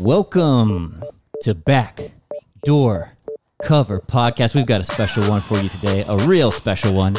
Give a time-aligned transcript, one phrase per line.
[0.00, 1.04] Welcome
[1.42, 2.12] to Back
[2.64, 3.10] Door
[3.62, 4.54] Cover Podcast.
[4.54, 7.16] We've got a special one for you today, a real special one.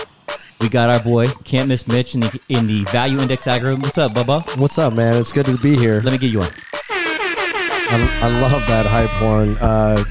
[0.60, 3.81] We got our boy Can't Miss Mitch in the in the Value Index algorithm.
[3.81, 4.58] What's up, Bubba?
[4.58, 5.15] What's up, man?
[5.17, 6.02] It's good to be here.
[6.04, 6.49] Let me get you one.
[6.90, 9.58] I, I love that hype horn.
[9.62, 10.04] Uh,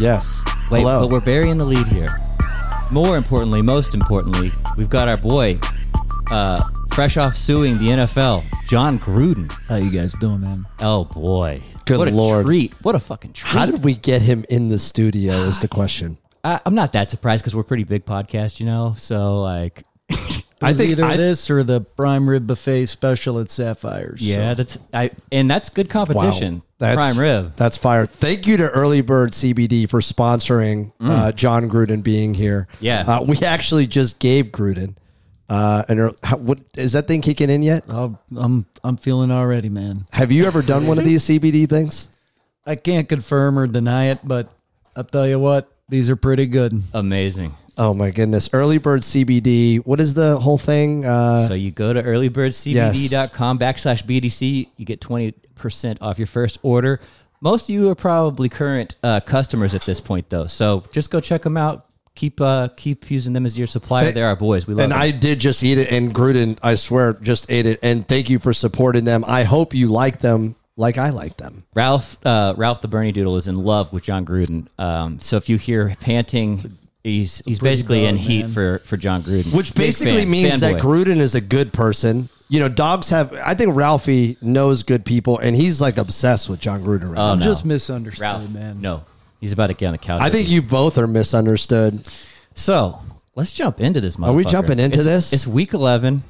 [0.00, 0.42] yes.
[0.72, 1.02] Wait, Hello.
[1.02, 2.18] but we're burying the lead here.
[2.90, 5.56] More importantly, most importantly, we've got our boy,
[6.32, 6.64] uh,
[6.94, 9.52] fresh off suing the NFL, Jon Gruden.
[9.68, 10.66] How you guys doing, man?
[10.80, 12.46] Oh boy, Good what a Lord.
[12.46, 12.74] treat!
[12.82, 13.48] What a fucking treat!
[13.48, 15.32] How did we get him in the studio?
[15.48, 16.18] Is the question.
[16.44, 18.94] I, I'm not that surprised because we're a pretty big podcast, you know.
[18.98, 20.24] So like, I
[20.70, 24.20] I think either I- this or the prime rib buffet special at Sapphires.
[24.20, 24.54] yeah, so.
[24.54, 26.62] that's I, and that's good competition.
[26.78, 27.52] That's Prime rib.
[27.54, 28.06] That's fire.
[28.06, 32.66] Thank you to Early Bird CBD for sponsoring uh, Jon Gruden being here.
[32.72, 32.76] Mm.
[32.80, 33.00] Yeah.
[33.06, 34.96] Uh, we actually just gave Gruden.
[35.52, 37.84] Uh, an ear- how, what is that thing kicking in yet?
[37.90, 40.06] I'll, I'm I'm feeling already, man.
[40.12, 42.08] Have you ever done one of these CBD things?
[42.64, 44.48] I can't confirm or deny it, but
[44.96, 46.82] I'll tell you what, these are pretty good.
[46.94, 47.54] Amazing.
[47.76, 48.48] Oh my goodness!
[48.52, 49.84] Early Bird CBD.
[49.84, 51.04] What is the whole thing?
[51.04, 54.68] Uh, So you go to earlybirdcbd.com backslash BDC.
[54.76, 56.98] You get 20% off your first order.
[57.40, 60.46] Most of you are probably current uh, customers at this point, though.
[60.46, 61.86] So just go check them out.
[62.14, 64.06] Keep uh, keep using them as your supplier.
[64.06, 64.66] They- They're our boys.
[64.66, 65.00] We love and them.
[65.00, 67.78] I did just eat it, and Gruden, I swear, just ate it.
[67.82, 69.24] And thank you for supporting them.
[69.26, 71.64] I hope you like them like I like them.
[71.74, 74.66] Ralph uh, Ralph the Bernedoodle is in love with Jon Gruden.
[74.78, 76.58] Um, so if you hear panting,
[77.02, 78.50] he's he's basically in dog, heat man.
[78.50, 80.80] for for Jon Gruden, Which basically fan, means that fanboy.
[81.04, 82.28] Gruden is a good person.
[82.48, 83.32] You know, dogs have.
[83.42, 87.26] I think Ralphie knows good people, and he's like obsessed with Jon Gruden right Oh,
[87.26, 87.32] now.
[87.32, 87.44] I'm no.
[87.46, 88.82] just misunderstood, Ralph, man.
[88.82, 89.04] no,
[89.42, 90.22] he's about to get on the couch.
[90.22, 90.54] I think you.
[90.56, 92.08] you both are misunderstood.
[92.54, 92.98] So
[93.34, 94.18] let's jump into this.
[94.18, 95.32] Are we jumping into It's- this?
[95.34, 96.22] It's week eleven.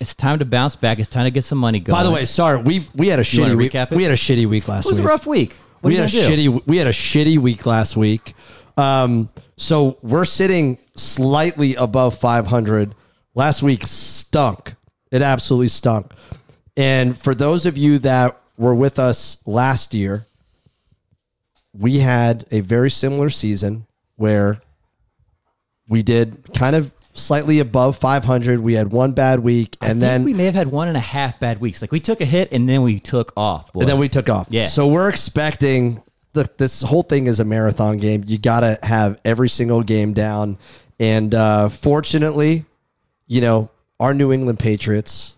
[0.00, 0.98] It's time to bounce back.
[0.98, 1.96] It's time to get some money going.
[1.96, 3.72] By the way, sorry we we had a wanna shitty week.
[3.72, 3.96] recap it?
[3.96, 4.86] We had a shitty week last week.
[4.86, 5.04] it was week.
[5.04, 5.56] a rough week.
[5.82, 6.50] What we are had a you gonna do?
[6.58, 8.34] shitty we had a shitty week last week.
[8.76, 12.94] Um, so we're sitting slightly above 500.
[13.36, 14.74] Last week stunk.
[15.12, 16.12] It absolutely stunk.
[16.76, 20.26] And for those of you that were with us last year,
[21.76, 23.86] we had a very similar season
[24.16, 24.60] where
[25.88, 28.60] we did kind of slightly above 500.
[28.60, 30.96] We had one bad week, I and think then we may have had one and
[30.96, 31.80] a half bad weeks.
[31.82, 33.72] Like we took a hit and then we took off.
[33.72, 33.80] boy.
[33.80, 34.46] and then we took off.
[34.50, 34.64] Yeah.
[34.66, 36.02] So we're expecting
[36.34, 38.24] look, this whole thing is a marathon game.
[38.26, 40.58] You got to have every single game down.
[41.00, 42.64] And uh, fortunately,
[43.26, 45.36] you know, our New England Patriots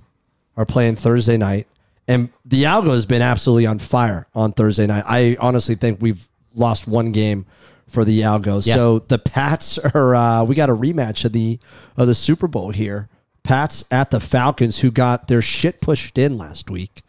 [0.57, 1.67] are playing Thursday night.
[2.09, 5.05] And the algo has been absolutely on fire on Thursday night.
[5.07, 7.47] I honestly think we've lost one game
[7.89, 8.65] for the algo.
[8.65, 8.75] Yeah.
[8.75, 11.59] So the Pats are uh, we got a rematch of the
[11.97, 13.09] of the Super Bowl here.
[13.43, 17.03] Pats at the Falcons who got their shit pushed in last week.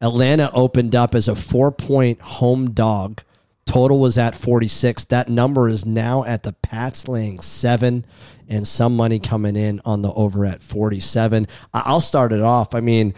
[0.00, 3.22] Atlanta opened up as a four point home dog.
[3.66, 5.04] Total was at 46.
[5.04, 8.04] That number is now at the Pats laying seven
[8.48, 11.46] and some money coming in on the over at 47.
[11.72, 12.74] I- I'll start it off.
[12.74, 13.14] I mean,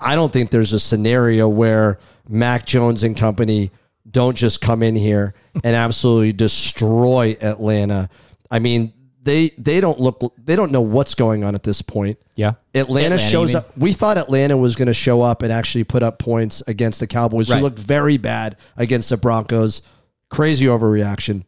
[0.00, 1.98] I don't think there's a scenario where
[2.28, 3.70] Mac Jones and company
[4.10, 8.08] don't just come in here and absolutely destroy Atlanta.
[8.50, 8.92] I mean,
[9.22, 12.18] they they don't look they don't know what's going on at this point.
[12.36, 12.54] yeah.
[12.74, 13.76] Atlanta, Atlanta, shows up.
[13.76, 17.06] We thought Atlanta was going to show up and actually put up points against the
[17.06, 17.58] Cowboys, Right.
[17.58, 19.82] who looked very bad against the Broncos.
[20.30, 21.44] Crazy overreaction.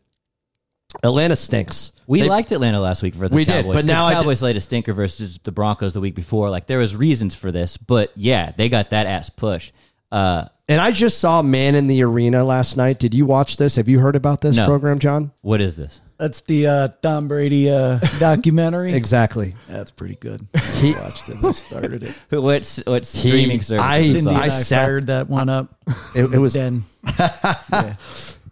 [1.03, 1.93] Atlanta stinks.
[2.07, 3.77] We They- liked Atlanta last week for the We did, Cowboys.
[3.77, 6.51] but now I did- Cowboys laid a stinker versus the Broncos the week before.
[6.51, 9.71] Like there was reasons for this, but yeah, they got that ass push.
[10.11, 12.99] Uh, And I just saw Man in the Arena last night.
[12.99, 13.77] Did you watch this?
[13.77, 14.67] Have you heard about this No.
[14.67, 15.33] program, John?
[15.41, 16.01] what is this?
[16.19, 18.93] That's the uh, Tom Brady uh, documentary.
[18.95, 19.55] Exactly.
[19.69, 20.47] That's pretty good.
[20.55, 21.45] I watched it.
[21.45, 22.15] I started it.
[22.41, 23.83] What's what streaming service?
[23.85, 25.75] I- is this Cindy I, sat- fired that one up.
[26.15, 26.85] It, it was Then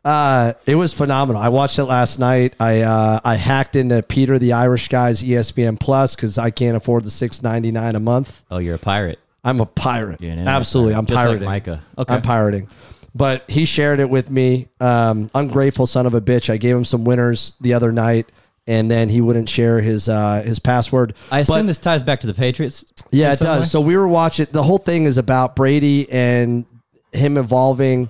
[0.04, 1.40] uh, it was phenomenal.
[1.42, 2.54] I watched it last night.
[2.58, 7.04] I uh, I hacked into Peter the Irish guy's ESPN Plus because I can't afford
[7.04, 8.42] the six ninety nine a month.
[8.50, 9.18] oh, you're a pirate.
[9.44, 10.20] I'm a pirate.
[10.20, 10.94] You're an internet Absolutely.
[10.94, 11.44] I'm Just like pirating.
[11.48, 11.82] Micah.
[11.98, 12.14] Okay.
[12.14, 12.68] I'm pirating.
[13.14, 14.68] But he shared it with me.
[14.80, 16.48] Um, ungrateful son of a bitch.
[16.50, 18.30] I gave him some winners the other night,
[18.66, 21.14] and then he wouldn't share his uh, his password.
[21.30, 22.84] I assume But- this ties back to the Patriots.
[23.10, 23.60] yeah, it some does.
[23.60, 23.66] way?
[23.66, 24.46] So we were watching.
[24.50, 26.64] The whole thing is about Brady and
[27.12, 28.08] him evolving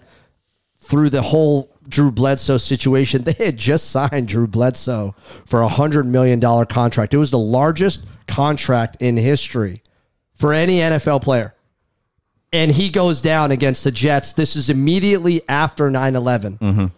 [0.80, 3.22] through the whole Drew Bledsoe situation.
[3.30, 5.14] They had just signed Drew Bledsoe
[5.46, 7.12] for a hundred million dollar contract.
[7.14, 9.82] It was the largest contract in history
[10.34, 11.54] for any NFL player.
[12.52, 14.32] And he goes down against the Jets.
[14.32, 16.90] This is immediately after 9 11.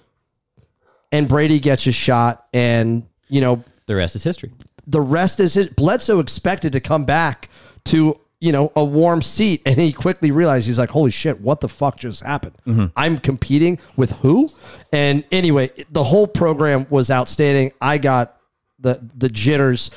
[1.10, 2.46] And Brady gets a shot.
[2.54, 4.50] And, you know, the rest is history.
[4.86, 5.68] the rest is his.
[5.68, 7.50] Bledsoe expected to come back
[7.86, 9.62] to you know, a warm seat.
[9.64, 12.56] And he quickly realized he's like, holy shit, what the fuck just happened?
[12.66, 12.86] Mm-hmm.
[12.96, 14.50] I'm competing with who?
[14.92, 17.70] And anyway, the whole program was outstanding.
[17.80, 18.36] I got
[18.80, 19.92] the the jitters.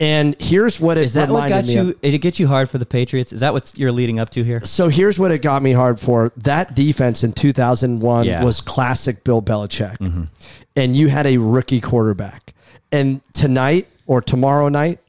[0.00, 1.88] And here's what it Is that what reminded got me you?
[1.90, 2.00] of.
[2.00, 3.34] Did it get you hard for the Patriots?
[3.34, 4.64] Is that what you're leading up to here?
[4.64, 6.32] So here's what it got me hard for.
[6.38, 8.36] That defense in 2001 Yeah.
[8.36, 8.44] Mm-hmm.
[8.46, 10.26] was classic Bill Belichick.
[10.74, 12.54] And you had a rookie quarterback.
[12.90, 15.00] And tonight or tomorrow night,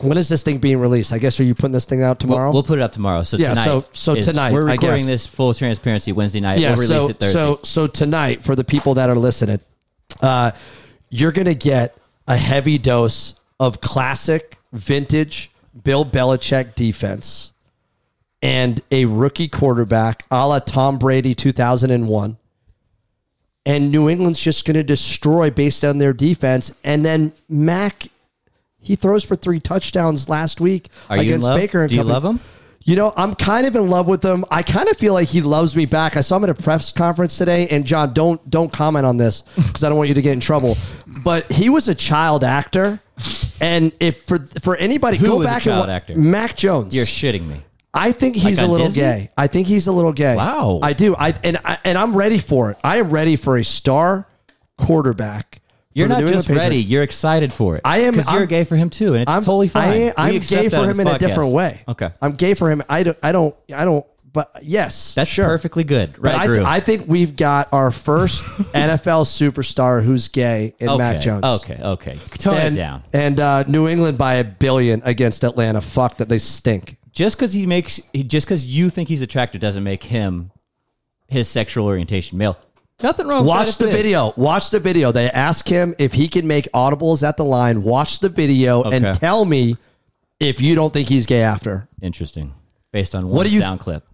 [0.00, 1.12] when is this thing being released?
[1.12, 2.46] I guess are you putting this thing out tomorrow?
[2.48, 3.22] We'll, we'll put it up tomorrow.
[3.22, 3.64] So Yeah, tonight.
[3.64, 6.58] so- so is- tonight, we're recording this full transparency Wednesday night.
[6.60, 7.32] yeah, we'll release so it Thursday.
[7.32, 9.60] so so tonight for the people that are listening,
[10.20, 10.52] uh,
[11.10, 11.96] you're gonna get
[12.26, 15.50] a heavy dose of classic vintage
[15.84, 17.52] Bill Belichick defense
[18.42, 22.36] and a rookie quarterback, a la Tom Brady 2001.
[23.66, 26.78] And New England's just going to destroy based on their defense.
[26.84, 28.06] And then Mac,
[28.88, 31.56] he throws for three touchdowns last week Are you in against love?
[31.56, 32.14] Baker and Do you company.
[32.14, 32.40] love him?
[32.84, 34.46] You know, I'm kind of in love with him.
[34.50, 36.16] I kind of feel like he loves me back.
[36.16, 39.42] I saw him at a press conference today, and John, don't don't comment on this
[39.56, 40.74] because I don't want you to get in trouble.
[41.22, 42.98] But he was a child actor,
[43.60, 46.16] and if for for anybody, Who go was a back child and wa- actor?
[46.16, 46.96] Mac Jones.
[46.96, 47.62] You're shitting me.
[47.92, 49.02] I think he's Like a on little Disney?
[49.02, 49.30] gay.
[49.36, 50.36] I think he's a little gay.
[50.36, 50.80] Wow.
[50.82, 51.14] I do.
[51.14, 52.78] I and I, and I'm ready for it.
[52.82, 54.28] I am ready for a star
[54.78, 55.60] quarterback.
[55.98, 56.78] You're not just ready.
[56.78, 57.82] You're excited for it.
[57.84, 60.12] I am- because you're I'm- gay for him too, and it's I'm totally fine.
[60.16, 61.82] I, I'm gay for him in a different way.
[61.88, 62.82] Okay, I'm gay for him.
[62.88, 63.18] I don't.
[63.22, 63.54] I don't.
[63.74, 64.06] I don't.
[64.30, 65.46] But yes, that's sure.
[65.46, 66.22] perfectly good.
[66.22, 66.76] Right, But I.
[66.76, 68.42] I think we've got our first
[68.74, 70.98] NFL superstar who's gay in okay.
[70.98, 71.44] Mac Jones.
[71.44, 72.18] Okay, okay.
[72.38, 73.02] Tone and, it down.
[73.12, 75.80] And uh, New England by a billion against Atlanta.
[75.80, 76.98] Fuck that they stink.
[77.10, 80.52] Just because he makes, he, just because you think he's attractive, doesn't make him
[81.28, 82.56] his sexual orientation male.
[83.02, 83.42] Nothing wrong.
[83.42, 83.96] with Watch that if the it is.
[84.02, 84.32] video.
[84.36, 85.12] Watch the video.
[85.12, 87.82] They ask him if he can make audibles at the line.
[87.82, 88.96] Watch the video Okay.
[88.96, 89.76] and tell me
[90.40, 91.88] if you don't think he's gay after.
[92.02, 92.54] Interesting.
[92.92, 94.04] Based on one What do you- sound clip.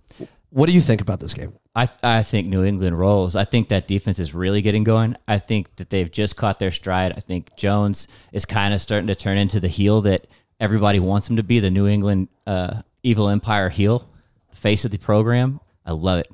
[0.50, 1.52] What do you think about this game?
[1.74, 3.34] I, I think New England rolls.
[3.34, 5.16] I think that defense is really getting going.
[5.26, 7.12] I think that they've just caught their stride.
[7.16, 10.28] I think Jones is kind of starting to turn into the heel that
[10.60, 14.08] everybody wants him to be the New England uh, evil empire heel,
[14.52, 15.58] face of the program.
[15.84, 16.30] I love it.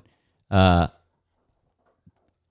[0.50, 0.88] Uh,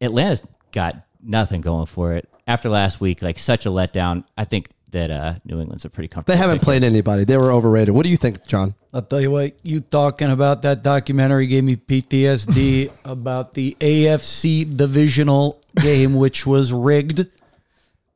[0.01, 2.29] Atlanta's got nothing going for it.
[2.47, 6.07] After last week, like such a letdown, I think that uh, New England's a pretty
[6.07, 6.35] comfortable.
[6.35, 6.63] They haven't pick.
[6.63, 7.23] played anybody.
[7.23, 7.93] They were overrated.
[7.93, 8.73] What do you think, John?
[8.91, 14.75] I'll tell you what, you talking about that documentary gave me PTSD about the AFC
[14.75, 17.27] divisional game, which was rigged.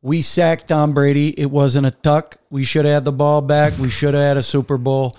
[0.02, 1.40] We sacked Tom Brady.
[1.40, 2.38] It wasn't a tuck.
[2.50, 3.78] We should have had the ball back.
[3.78, 5.16] We should have had a Super Bowl.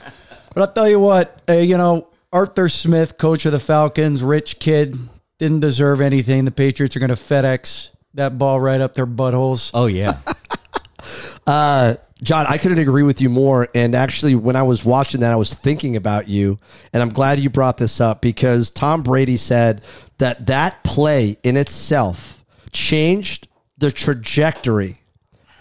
[0.54, 4.58] But I'll tell you what, uh, you know, Arthur Smith, coach of the Falcons, rich
[4.58, 4.98] kid,
[5.44, 6.46] didn't deserve anything.
[6.46, 9.70] The Patriots are going to FedEx that ball right up their buttholes.
[9.74, 10.18] Oh yeah,
[11.46, 13.68] Uh, John, I couldn't agree with you more.
[13.74, 16.58] And actually, when I was watching that, I was thinking about you.
[16.94, 19.82] And I'm glad you brought this up because Tom Brady said
[20.16, 22.42] that that play in itself
[22.72, 23.46] changed
[23.76, 24.96] the trajectory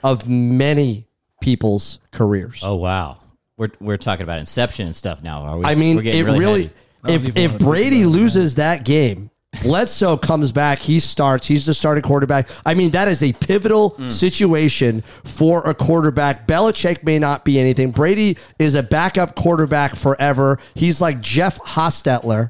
[0.01, 1.07] of many
[1.41, 2.61] people's careers.
[2.63, 3.17] oh wow.
[3.57, 5.41] We're we're talking about Inception and stuff now.
[5.41, 5.65] Are we?
[5.65, 6.71] I mean, we're it really,
[7.03, 7.25] heavy.
[7.27, 9.29] even if, if Brady about loses that game,
[9.61, 12.47] Bledsoe comes back, he starts, he's the starting quarterback.
[12.65, 14.09] I mean, that is a pivotal Hmm.
[14.09, 16.47] situation for a quarterback.
[16.47, 17.91] Belichick may not be anything.
[17.91, 20.59] Brady is a backup quarterback forever.
[20.73, 22.49] He's like Jeff Hostetler,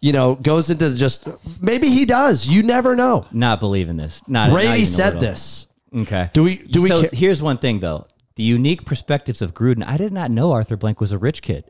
[0.00, 1.28] you know, goes into just
[1.60, 2.48] maybe he does.
[2.48, 3.26] You never know.
[3.32, 4.22] not believing this.
[4.26, 5.66] Not not Brady even said this.
[5.94, 6.30] Okay.
[6.32, 8.06] Do we- do we So ca- here's one thing though:
[8.36, 9.84] the unique perspectives of Gruden.
[9.86, 11.64] I did not know Arthur Blank was a rich kid.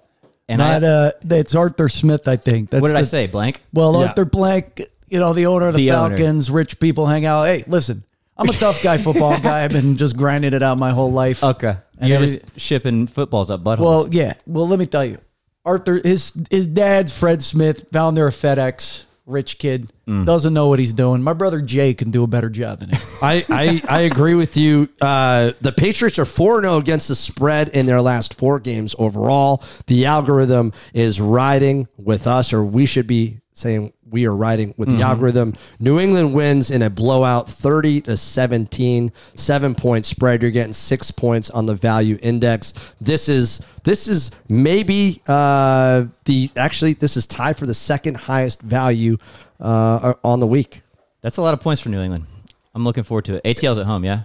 [0.48, 2.70] And Not, I, uh, it's Arthur Smith, I think.
[2.70, 3.26] That's what did I say?
[3.26, 3.60] Blank.
[3.72, 4.06] Well, Yeah.
[4.08, 6.16] Arthur Blank, you know, the owner of the, The owner.
[6.16, 7.44] Falcons, rich people hang out.
[7.44, 8.02] Hey, listen,
[8.36, 9.64] I'm a tough guy, football guy.
[9.64, 11.44] I've been just grinding it out my whole life.
[11.44, 11.76] Okay.
[11.98, 13.78] And You're every- just shipping footballs up buttholes.
[13.80, 14.34] Well, yeah.
[14.46, 15.18] Well, let me tell you,
[15.66, 20.24] Arthur, his his dad's Fred Smith, founder of FedEx, rich kid, Mm.
[20.24, 21.22] doesn't know what he's doing.
[21.22, 23.00] My brother Jay can do a better job than him.
[23.22, 24.88] I, I, I agree with you.
[25.02, 29.62] Uh, the Patriots are 4 0 against the spread in their last four games overall.
[29.86, 34.88] The algorithm is riding with us, or we should be saying we are riding with
[34.88, 35.54] the algorithm.
[35.78, 40.42] New England wins in a blowout 30 to 17, seven point spread.
[40.42, 42.74] You're getting six points on the value index.
[43.00, 48.62] This is this is maybe uh, the actually this is tied for the second highest
[48.62, 49.18] value
[49.60, 50.82] uh, on the week.
[51.20, 52.26] that's a lot of points for New England.
[52.74, 53.44] I'm looking forward to it.
[53.44, 54.22] ATL's at home, yeah.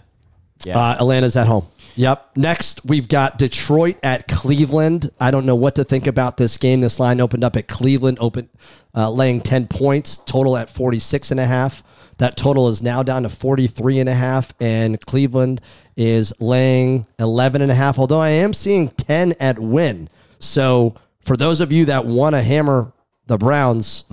[0.64, 0.78] Yeah.
[0.78, 1.66] Uh, Atlanta's at home.
[1.96, 2.38] Yep.
[2.38, 5.12] Next, we've got Detroit at Cleveland.
[5.20, 6.82] I don't know what to think about this game.
[6.82, 8.50] This line opened up at Cleveland, open
[8.96, 11.84] uh, laying 10 points, total at 46 and a half.
[12.18, 15.62] That total is now down to 43 and a half, and Cleveland
[15.98, 20.10] is laying 11 and a half, although I am seeing 10 at Wynn.
[20.40, 22.94] So for those of you that want to hammer
[23.28, 24.06] the Browns,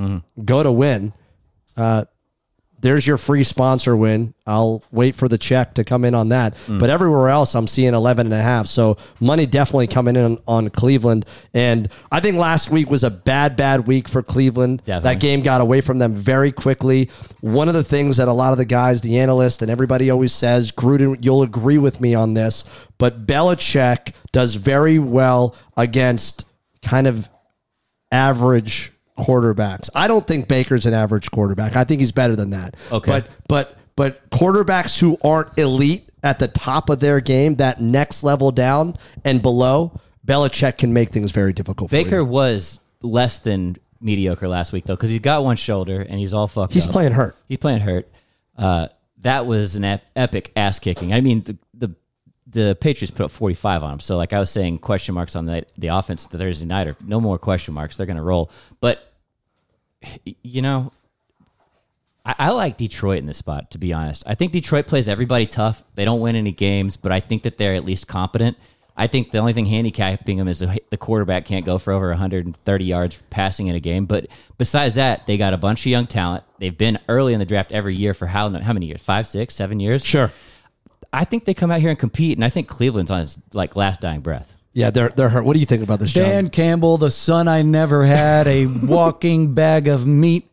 [0.44, 1.12] go to Wynn.
[1.76, 2.04] Uh,
[2.80, 4.34] there's your free sponsor Wynn.
[4.46, 6.56] I'll wait for the check to come in on that.
[6.66, 6.80] Mm.
[6.80, 8.66] But everywhere else, I'm seeing 11 and a half.
[8.66, 11.26] So money definitely coming in on, on Cleveland.
[11.52, 14.82] And I think last week was a bad, bad week for Cleveland.
[14.84, 15.14] Definitely.
[15.14, 17.10] That game got away from them very quickly.
[17.40, 20.32] One of the things that a lot of the guys, the analysts, and everybody always
[20.32, 22.64] says, Gruden, you'll agree with me on this,
[22.98, 26.44] but Belichick does very well against
[26.82, 27.28] kind of
[28.12, 29.90] average quarterbacks.
[29.94, 31.76] I don't think Baker's an average quarterback.
[31.76, 32.76] I think he's better than that.
[32.90, 33.10] Okay.
[33.10, 38.22] But but but quarterbacks who aren't elite at the top of their game, that next
[38.22, 43.76] level down and below, Belichick can make things very difficult for Baker was less than
[44.00, 46.72] mediocre last week though, because he's got one shoulder and he's all fucked.
[46.72, 46.92] He's up.
[46.92, 47.36] playing hurt.
[47.48, 48.10] He's playing hurt.
[48.56, 51.12] Uh, that was an ep- epic ass kicking.
[51.12, 51.94] I mean, the, the
[52.46, 54.00] the Patriots put up 45 on him.
[54.00, 56.96] So, like I was saying, question marks on the the offense the Thursday nighter.
[57.04, 57.96] No more question marks.
[57.96, 58.50] They're going to roll.
[58.80, 59.09] But
[60.24, 60.92] you know,
[62.24, 63.70] I, I like Detroit in this spot.
[63.72, 65.82] To be honest, I think Detroit plays everybody tough.
[65.94, 68.56] They don't win any games, but I think that they're at least competent.
[68.96, 72.08] I think the only thing handicapping them is the, the quarterback can't go for over
[72.08, 74.04] 130 yards passing in a game.
[74.04, 74.26] But
[74.58, 76.44] besides that, they got a bunch of young talent.
[76.58, 79.00] They've been early in the draft every year for how how many years?
[79.00, 80.04] Five, six, seven years.
[80.04, 80.30] Sure.
[81.12, 83.74] I think they come out here and compete, and I think Cleveland's on its like
[83.74, 84.54] last dying breath.
[84.72, 85.44] Yeah, they're they're hurt.
[85.44, 86.24] What do you think about this, John?
[86.28, 90.46] Dan Campbell, the son I never had, a walking bag of meat.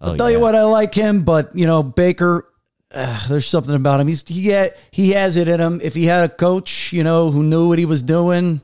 [0.00, 2.46] I'll Oh, tell you what, I like him, but you know Baker.
[2.94, 4.06] Uh, there's something about him.
[4.06, 5.80] He's he ha- he has it in him.
[5.82, 8.60] If he had a coach, you know, who knew what he was doing,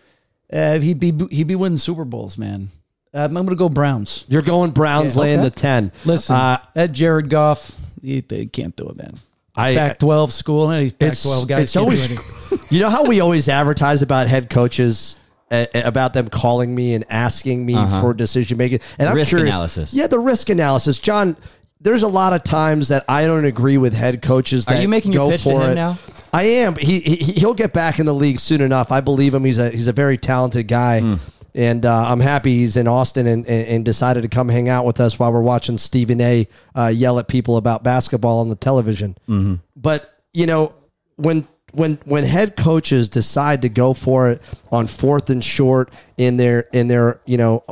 [0.52, 2.70] uh, he'd be he'd be winning Super Bowls, man.
[3.14, 4.24] Um, I'm gonna go Browns.
[4.28, 5.48] You're going Browns Yeah, laying okay.
[5.48, 5.92] the 10.
[6.04, 9.14] Listen, Uh, that Jared Goff, he, they can't do it, man.
[9.56, 11.62] I Pac 12 school, and he's Pac it's, 12 guys.
[11.62, 12.10] it's always
[12.70, 15.16] you know how we always advertise about head coaches
[15.50, 19.16] uh, about them calling me and asking me for decision making and I'm Uh-huh.
[19.20, 19.94] Risk curious analysis.
[19.94, 21.36] yeah the risk analysis John
[21.80, 24.88] there's a lot of times that I don't agree with head coaches Are that you
[24.88, 25.98] making your go pitch to for him it now?
[26.32, 29.44] I am he, he he'll get back in the league soon enough I believe him
[29.44, 31.14] he's a he's a very talented guy Hmm.
[31.56, 34.84] And uh, I'm happy he's in Austin and, and, and decided to come hang out
[34.84, 36.46] with us while we're watching Stephen A.
[36.76, 39.16] Uh, yell at people about basketball on the television.
[39.26, 39.54] Mm-hmm.
[39.74, 40.74] But you know
[41.16, 46.36] when when when head coaches decide to go for it on fourth and short in
[46.36, 47.64] their in their you know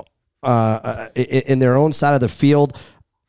[0.43, 2.81] uh, uh, in, in their own side of the field.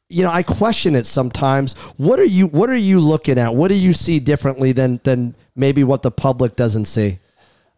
[0.07, 1.73] You know, I question it sometimes.
[1.97, 3.55] What are you What are you looking at?
[3.55, 7.19] What do you see differently than than maybe what the public doesn't see?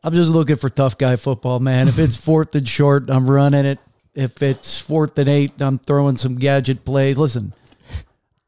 [0.08, 1.90] I'm just looking for tough guy football, man.
[1.90, 3.78] If it's fourth and short, I'm running it.
[4.16, 7.18] If it's fourth and eight, I'm throwing some gadget plays.
[7.18, 7.52] Listen,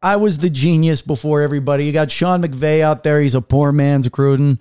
[0.02, 1.86] I was the genius before everybody.
[1.86, 3.20] You got Sean McVay out there.
[3.20, 4.58] He's a poor man's Gruden.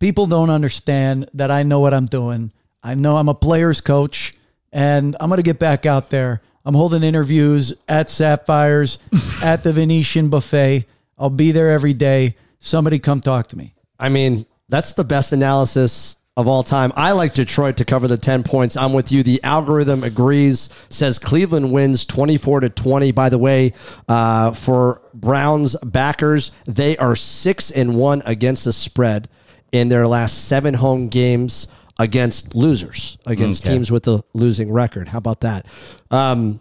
[0.00, 2.50] People don't understand that I know what I'm doing.
[2.82, 4.34] I know I'm a player's coach,
[4.72, 6.42] and I'm going to get back out there.
[6.64, 8.98] I'm holding interviews at Sapphires,
[9.44, 10.86] at the Venetian Buffet.
[11.16, 12.34] I'll be there every day.
[12.58, 13.74] Somebody come talk to me.
[13.96, 16.92] I mean, that's the best analysis of all time.
[16.96, 18.76] I like Detroit to cover the 10 points.
[18.76, 19.22] I'm with you.
[19.22, 23.12] The algorithm agrees, says Cleveland wins 24 to 20.
[23.12, 23.74] By the way,
[24.08, 29.28] uh, for Browns backers, they are 6 and 1 against the spread
[29.72, 33.74] in their last 7 home games against losers, against Okay.
[33.74, 35.08] teams with a losing record.
[35.08, 35.66] How about that?
[36.10, 36.60] Um,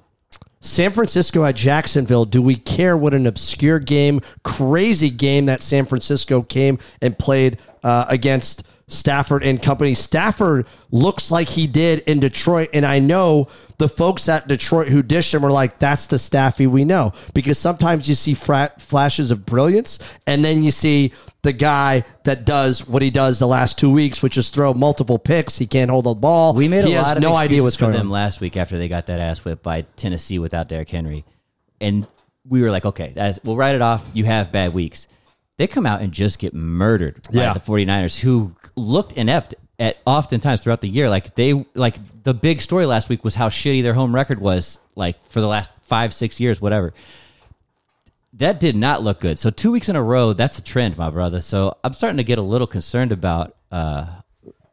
[0.59, 2.25] San Francisco at Jacksonville.
[2.25, 7.57] Do we care what an obscure game, crazy game that San Francisco came and played
[7.83, 9.93] uh, against Stafford and company?
[9.93, 15.01] Stafford looks like he did in Detroit, and I know the folks at Detroit who
[15.01, 19.31] dished him were like, "That's the Staffy we know." Because sometimes you see fra- flashes
[19.31, 23.79] of brilliance, and then you see the guy that does what he does the last
[23.79, 25.57] two weeks, which is throw multiple picks.
[25.57, 26.53] He can't hold the ball.
[26.53, 28.11] We made he a has lot of no idea what's for going them on.
[28.11, 31.23] last week after they got that ass whipped by Tennessee without Derrick Henry,
[31.79, 32.05] and
[32.47, 34.07] we were like, okay, we'll write it off.
[34.13, 35.07] You have bad weeks.
[35.61, 37.49] They come out and just get murdered Yeah.
[37.49, 41.07] by the 49ers, who looked inept at oftentimes throughout the year.
[41.07, 44.79] Like they like the big story last week was how shitty their home record was,
[44.95, 46.95] like for the last five six years, whatever.
[48.33, 49.37] That did not look good.
[49.37, 51.41] So two weeks in a row, that's a trend, my brother.
[51.41, 54.07] So I'm starting to get a little concerned about uh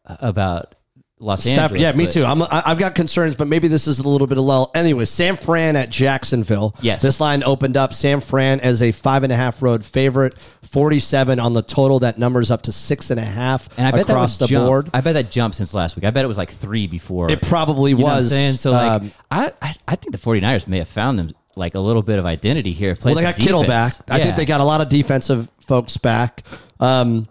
[0.07, 0.75] about
[1.21, 1.83] Los Stafford, Angeles.
[1.83, 2.25] yeah, me but- too.
[2.25, 4.71] I'm, I- I've got concerns, but maybe this is a little bit of lull.
[4.75, 6.77] Anyway, San Fran at Jacksonville.
[6.81, 7.03] Yes.
[7.03, 11.41] This line opened up San Fran as a five and a half road favorite, 47
[11.41, 11.99] on the total.
[12.01, 14.67] That number's up to six and a half And I bet across that the jump.
[14.67, 14.91] board.
[14.95, 16.05] I bet that jumped since last week.
[16.05, 17.31] I bet it was like three before.
[17.31, 18.29] It probably You know what I'm was.
[18.29, 18.55] saying?
[18.57, 21.81] So like, Um, I, I I think the 49ers may have found them like a
[21.81, 22.97] little bit of identity here.
[23.05, 23.93] well, they got Kittle back.
[23.93, 24.05] defense.
[24.09, 26.45] I think they got a lot of defensive folks back.
[26.79, 27.27] Um,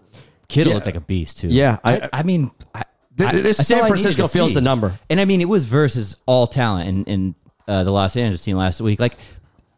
[0.50, 0.76] Kittle yeah.
[0.76, 1.48] looks like a beast too.
[1.48, 2.84] Yeah, I, I- I, mean, I,
[3.26, 4.56] I- this that's San Francisco feels see.
[4.56, 5.00] the number.
[5.10, 7.36] And I mean, it was versus all talent in, in
[7.68, 9.00] uh, the Los Angeles team last week.
[9.00, 9.14] Like,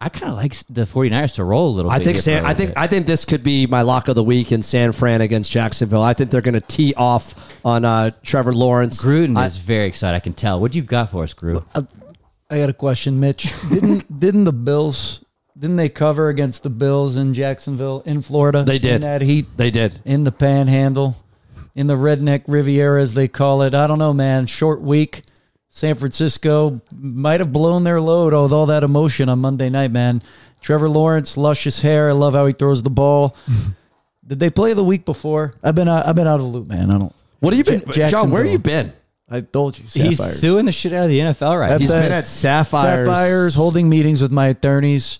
[0.01, 2.05] I kind of like the 49ers to roll a little I bit.
[2.05, 2.77] think here for a San, I think bit.
[2.77, 6.01] I think this could be my lock of the week in San Fran against Jacksonville.
[6.01, 7.33] I think they're going to tee off
[7.65, 9.03] on uh, Trevor Lawrence.
[9.03, 10.15] Gruden I- is very excited.
[10.15, 10.59] I can tell.
[10.61, 11.63] What do you got for us, Gru?
[12.51, 13.51] I got a question, Mitch.
[13.69, 15.23] Didn't didn't the Bills
[15.57, 18.63] didn't they cover against the Bills in Jacksonville in Florida?
[18.63, 18.95] They did.
[18.95, 19.99] in that heat they did.
[20.05, 21.17] in the Panhandle,
[21.79, 23.73] in the Redneck Riviera as they call it.
[23.73, 24.47] I don't know, man.
[24.47, 25.23] Short week.
[25.69, 30.21] San Francisco might have blown their load with all that emotion on Monday night, man.
[30.59, 32.09] Trevor Lawrence, luscious hair.
[32.09, 33.33] I love how he throws the ball.
[34.27, 35.53] Did they play the week before?
[35.63, 36.91] I've been out, I've been out of the loop, man.
[36.91, 37.15] I don't.
[37.39, 38.29] What have you been, Ja- John?
[38.29, 38.91] Where have you been?
[39.29, 41.77] I told you, He's suing the shit out of the NFL right At now.
[41.79, 43.07] He's the- been at Sapphires.
[43.07, 45.19] Sapphires, holding meetings with my attorneys.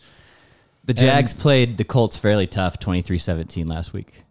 [0.83, 4.23] The Jags played the Colts fairly tough, 23-17 last week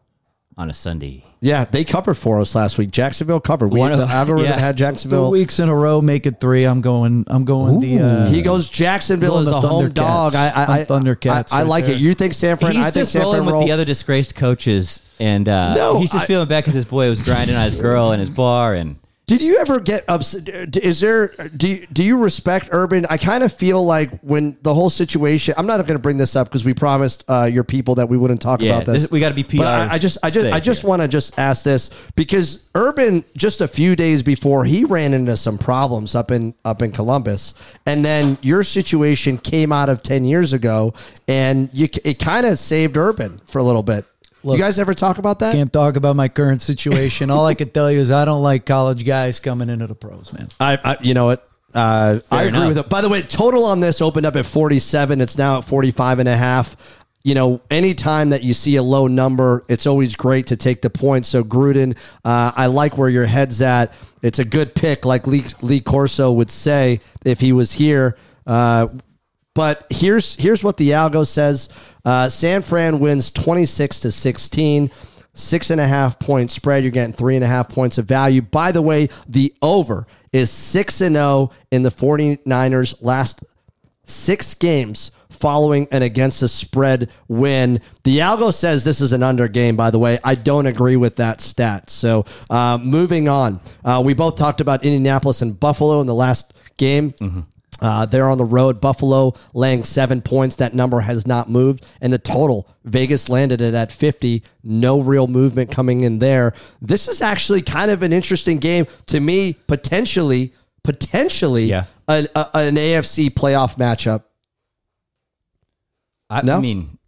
[0.58, 1.24] on a Sunday.
[1.40, 2.90] Yeah, they covered for us last week.
[2.90, 3.68] Jacksonville covered.
[3.68, 4.58] We, One of the the- algorithm yeah.
[4.58, 5.30] had Two Jacksonville.
[5.30, 6.64] weeks in a row, make it three.
[6.64, 7.24] I'm going.
[7.28, 8.00] I'm going the.
[8.00, 10.34] Uh, he goes Jacksonville going as the a home dog.
[10.34, 11.94] I, I, I Thundercats I, I right like there.
[11.94, 12.00] it.
[12.00, 12.72] You think San Fran?
[12.72, 13.64] He's I think just San rolling Fran with roll.
[13.66, 17.08] the other disgraced coaches, and uh, No, he's just I- feeling bad because his boy
[17.08, 18.96] was grinding on his girl in his bar, and
[19.28, 20.75] Did you ever get upset?
[20.78, 23.04] Is there do you, do you respect Urban?
[23.11, 25.52] I kind of feel like when the whole situation.
[25.58, 28.16] I'm not going to bring this up because we promised uh, your people that we
[28.16, 29.02] wouldn't talk Yeah, about this.
[29.02, 30.88] this- we gotta be But I, I just I just I just here.
[30.88, 35.37] want to just ask this because Urban just a few days before he ran into
[35.37, 37.52] some problems up in up in Columbus,
[37.85, 40.94] and then your situation came out of ten years ago,
[41.28, 44.06] and you it kind of saved Urban for a little bit.
[44.49, 45.55] Look, you guys ever talk about that?
[45.55, 47.31] Can't talk about my current situation.
[47.31, 50.33] All I can tell you is I don't like college guys coming into the pros,
[50.33, 50.49] man.
[50.59, 51.47] I, I you know what?
[51.75, 52.69] Uh, I agree enough.
[52.69, 52.88] with it.
[52.88, 55.21] By the way, total on this opened up at 47.
[55.21, 56.76] It's now at 45 and a half.
[57.23, 60.88] You know, anytime that you see a low number, it's always great to take the
[60.88, 61.28] points.
[61.28, 63.93] So Gruden, uh, I like where your head's at.
[64.23, 68.17] It's a good pick, like Lee, Lee Corso would say if he was here.
[68.47, 68.88] Uh,
[69.58, 71.68] but here's here's what the algo says:
[72.04, 74.88] uh, San Fran wins 26 to 16.
[75.34, 76.84] Six and a half point spread.
[76.84, 78.40] You're getting three and a half points of value.
[78.40, 83.44] By the way, the over is 6 and 0 in the 49ers last
[84.04, 87.80] six games following an against the spread win.
[88.04, 90.21] The algo says this is an under game, by the way.
[90.23, 91.90] I don't agree with that stat.
[91.90, 93.60] So uh, moving on.
[93.84, 97.14] Uh, we both talked about Indianapolis and Buffalo in the last game.
[97.80, 98.80] Uh, they're on the road.
[98.80, 100.56] Buffalo laying seven points.
[100.56, 101.84] That number has not moved.
[102.00, 104.43] And the total, Vegas landed it at 50.
[104.62, 106.52] No real movement coming in there.
[106.82, 111.84] This is actually kind of an interesting game to me, potentially, potentially Yeah.
[112.08, 114.23] an, a, an AFC playoff matchup.
[116.30, 116.56] I, No?
[116.56, 116.99] I mean,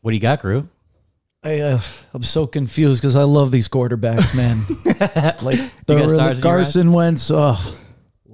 [0.00, 0.68] what do you got, Gru?
[1.42, 1.80] I, uh,
[2.14, 4.60] I'm so confused because I love these quarterbacks, man.
[5.44, 7.30] like the, got stars the Carson Wentz.
[7.30, 7.76] Oh,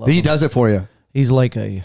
[0.07, 0.87] He does it for you.
[1.13, 1.85] He's like a.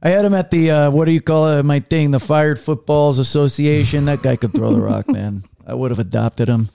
[0.00, 1.62] I had him at the uh, what do you call it?
[1.64, 4.04] My thing, the Fired Footballs Association.
[4.04, 5.44] That guy could throw the rock, man.
[5.66, 6.70] I would have adopted him.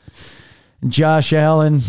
[0.88, 1.80] Josh Allen,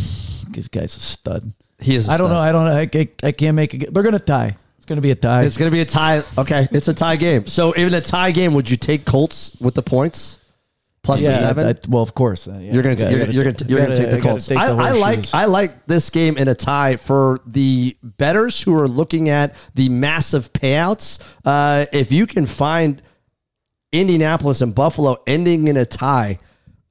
[0.51, 1.53] this guy's a stud.
[1.81, 2.09] He is.
[2.09, 2.38] I don't know.
[2.38, 2.67] I don't.
[2.67, 3.93] I, I, I can't make it.
[3.93, 4.57] They're gonna tie.
[4.77, 5.45] It's gonna be a tie.
[5.45, 6.21] It's going to be a tie.
[6.37, 7.47] Okay, it's a tie game.
[7.47, 10.38] So in a tie game, would you take Colts with the points
[11.05, 11.38] plus the yeah.
[11.38, 11.69] seven?
[11.69, 12.49] I- well, of course.
[12.49, 12.73] uh, yeah.
[12.73, 14.49] You're gonna I you're, gotta- you're gonna you're I gonna take the gotta- I Colts.
[14.49, 15.35] gotta I, take the I like.
[15.35, 19.88] I like this game in a tie for the betters who are looking at the
[19.88, 21.21] massive payouts.
[21.45, 23.01] Uh, if you can find
[23.93, 26.38] Indianapolis and Buffalo ending in a tie,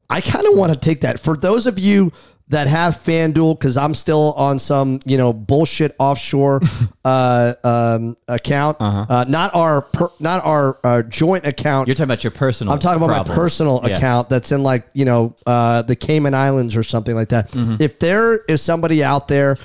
[0.10, 1.20] I kind of want to take that.
[1.20, 2.14] For those of you
[2.50, 6.62] that have FanDuel, because I'm still on some you know bullshit offshore
[7.06, 11.88] uh, um, account, uh not our per, not our uh, joint account.
[11.88, 12.74] You're talking about your personal.
[12.74, 13.98] I'm talking about my personal Yeah.
[13.98, 17.52] account that's in like you know uh, the Cayman Islands or something like that.
[17.52, 17.82] Mm-hmm.
[17.82, 19.58] If there is somebody out there,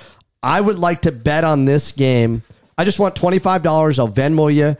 [0.42, 2.42] I would like to bet on this game.
[2.78, 3.98] I just want twenty five dollars.
[3.98, 4.76] I'll Venmo you.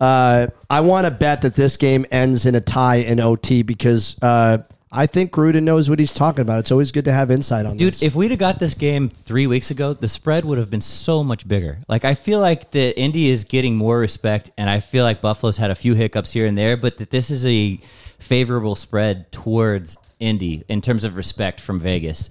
[0.00, 4.16] Uh, I want to bet that this game ends in a tie in OT because
[4.20, 4.58] uh,
[4.94, 6.58] I think Gruden knows what he's talking about.
[6.58, 7.78] It's always good to have insight on this.
[7.78, 8.02] Dude, this.
[8.02, 11.24] if we'd have got this game three weeks ago, the spread would have been so
[11.24, 11.78] much bigger.
[11.88, 15.56] Like I feel like that Indy is getting more respect, and I feel like Buffalo's
[15.56, 17.80] had a few hiccups here and there, but that this is a
[18.18, 22.28] favorable spread towards Indy in terms of respect from Vegas.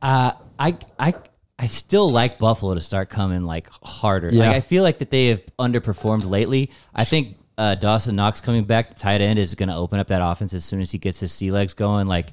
[0.00, 1.14] Uh, I I
[1.58, 4.28] I still like Buffalo to start coming like harder.
[4.32, 4.46] Yeah.
[4.46, 6.70] Like I feel like that they have underperformed lately.
[6.94, 10.08] I think uh, Dawson Knox coming back, the tight end, is going to open up
[10.08, 12.06] that offense as soon as he gets his sea legs going.
[12.06, 12.28] Like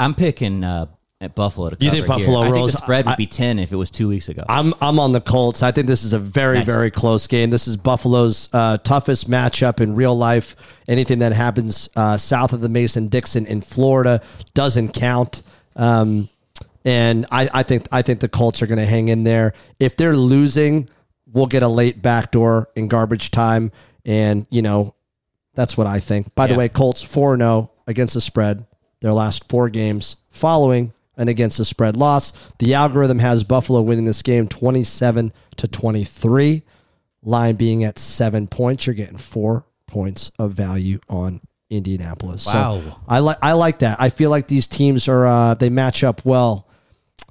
[0.00, 0.86] I'm picking uh,
[1.20, 2.16] at Buffalo to cover You think here.
[2.16, 2.72] Buffalo I think rolls?
[2.72, 4.44] the spread would I- be ten if it was two weeks ago.
[4.48, 5.62] I'm I'm on the Colts.
[5.62, 6.66] I think this is a very Nice.
[6.66, 7.50] very close game.
[7.50, 10.56] This is Buffalo's uh, toughest matchup in real life.
[10.88, 14.20] Anything that happens uh, south of the Mason Dixon in Florida
[14.54, 15.42] doesn't count.
[15.76, 16.28] Um,
[16.84, 19.52] and I, I think I think the Colts are going to hang in there.
[19.80, 20.88] If they're losing,
[21.32, 23.72] we'll get a late backdoor in garbage time,
[24.06, 24.94] and you know
[25.54, 26.34] that's what I think.
[26.34, 28.64] By the way, Colts 4 0 against the spread.
[29.00, 32.32] Their last four games following and against the spread loss.
[32.58, 36.62] The algorithm has Buffalo winning this game twenty seven to twenty three.
[37.22, 41.40] Line being at seven points, you're getting four points of value on
[41.70, 42.46] Indianapolis.
[42.46, 42.80] Wow.
[42.80, 44.00] So I like I like that.
[44.00, 46.68] I feel like these teams are uh, they match up well.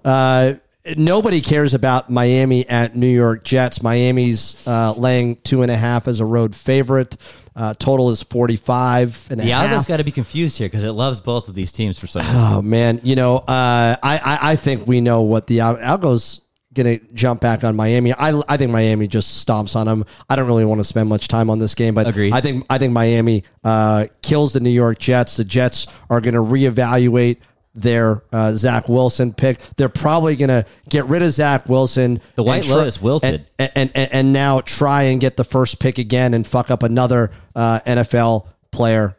[0.03, 0.55] Uh,
[0.97, 3.81] nobody cares about Miami at New York Jets.
[3.81, 7.17] Miami's uh, laying two and a half as a road favorite.
[7.55, 9.69] Uh, total is 45 and a The half.
[9.69, 12.21] Algo's got to be confused here because it loves both of these teams for some
[12.25, 12.37] reason.
[12.37, 16.41] Oh man, you know, uh, I, I I think we know what the Al- Algo's
[16.73, 18.11] gonna jump back on Miami.
[18.13, 20.03] I I think Miami just stomps on them.
[20.29, 22.33] I don't really want to spend much time on this game, but Agreed.
[22.33, 25.37] I think I think Miami uh, kills the New York Jets.
[25.37, 27.37] The Jets are gonna reevaluate
[27.75, 29.59] their uh, Zach Wilson pick.
[29.75, 32.21] They're probably gonna get rid of Zach Wilson.
[32.35, 33.45] The White and try- Lotus wilted.
[33.59, 36.83] and, and, and and now try and get the first pick again and fuck up
[36.83, 39.17] another uh, NFL player.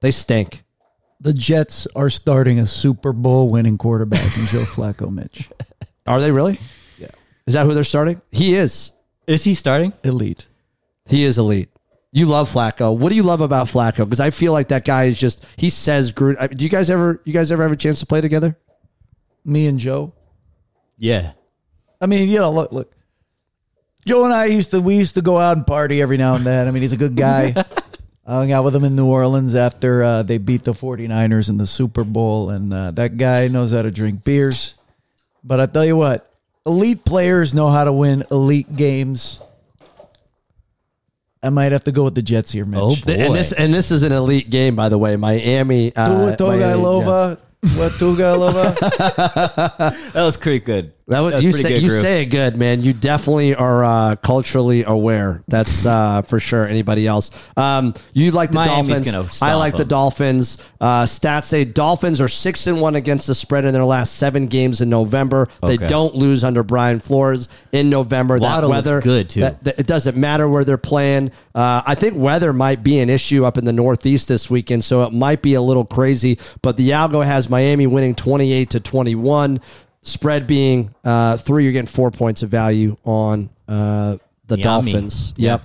[0.00, 0.62] They stink.
[1.20, 5.48] The Jets are starting a Super Bowl winning quarterback in Joe Flacco, Mitch.
[6.06, 6.58] Are they really?
[6.96, 7.08] Yeah.
[7.46, 8.22] Is that who they're starting?
[8.30, 8.92] He is.
[9.26, 9.92] Is he starting?
[10.02, 10.46] Elite.
[11.06, 11.68] He is elite.
[12.12, 12.96] You love Flacco.
[12.96, 13.98] What do you love about Flacco?
[14.04, 15.44] Because I feel like that guy is just.
[15.56, 17.20] He says, "Groot." I- Do you guys ever?
[17.24, 18.56] You guys ever have a chance to play together?
[19.44, 20.12] Me and Joe.
[20.98, 21.32] Yeah.
[22.00, 22.92] I mean, you know, look, look.
[24.06, 26.44] Joe and I used to we used to go out and party every now and
[26.44, 26.66] then.
[26.66, 27.54] I mean, he's a good guy.
[28.26, 31.58] I hung out with him in New Orleans after uh, they beat the 49ers in
[31.58, 34.74] the Super Bowl, and uh, that guy knows how to drink beers.
[35.42, 36.30] But I tell you what,
[36.66, 39.40] elite players know how to win elite games.
[41.42, 42.80] I might have to go with the Jets here, Mitch.
[42.80, 45.16] Oh, Th- And this and this is an elite game, by the way.
[45.16, 45.94] Miami.
[45.96, 47.38] Uh, Tu Miami Tugalova.
[47.76, 48.74] What Tugalova?
[50.12, 50.92] That was pretty good.
[51.10, 52.00] That was, you say good, you Gru.
[52.00, 52.82] say it good, man.
[52.82, 55.42] You definitely are uh, culturally aware.
[55.48, 56.66] That's uh, for sure.
[56.66, 57.30] Anybody else?
[57.56, 59.42] Um, you like the Miami's Dolphins?
[59.42, 59.84] I like the.
[59.84, 60.56] Dolphins.
[60.80, 64.46] Uh, stats say Dolphins are six and one against the spread in their last seven
[64.46, 65.48] games in November.
[65.66, 68.38] They don't lose under Brian Flores in November.
[68.38, 69.40] Waddle that weather good, too.
[69.40, 71.32] that- that- it doesn't matter where they're playing.
[71.56, 75.02] Uh, I think weather might be an issue up in the Northeast this weekend, so
[75.02, 76.38] it might be a little crazy.
[76.62, 79.60] But the Algo has Miami winning twenty eight to twenty one.
[80.02, 84.92] Spread being uh, three, you're getting four points of value on uh, the Yummy.
[84.92, 85.34] Dolphins.
[85.36, 85.62] Yep.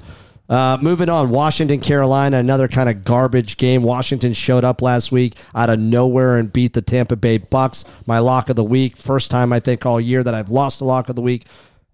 [0.47, 3.81] Uh, moving on, Washington, Carolina, another kind of garbage game.
[3.81, 7.83] Washington showed up last week out of nowhere and beat the Tampa Bay Bucks.
[8.05, 10.85] My lock of the week, first time I think all year that I've lost a
[10.85, 11.45] lock of the week.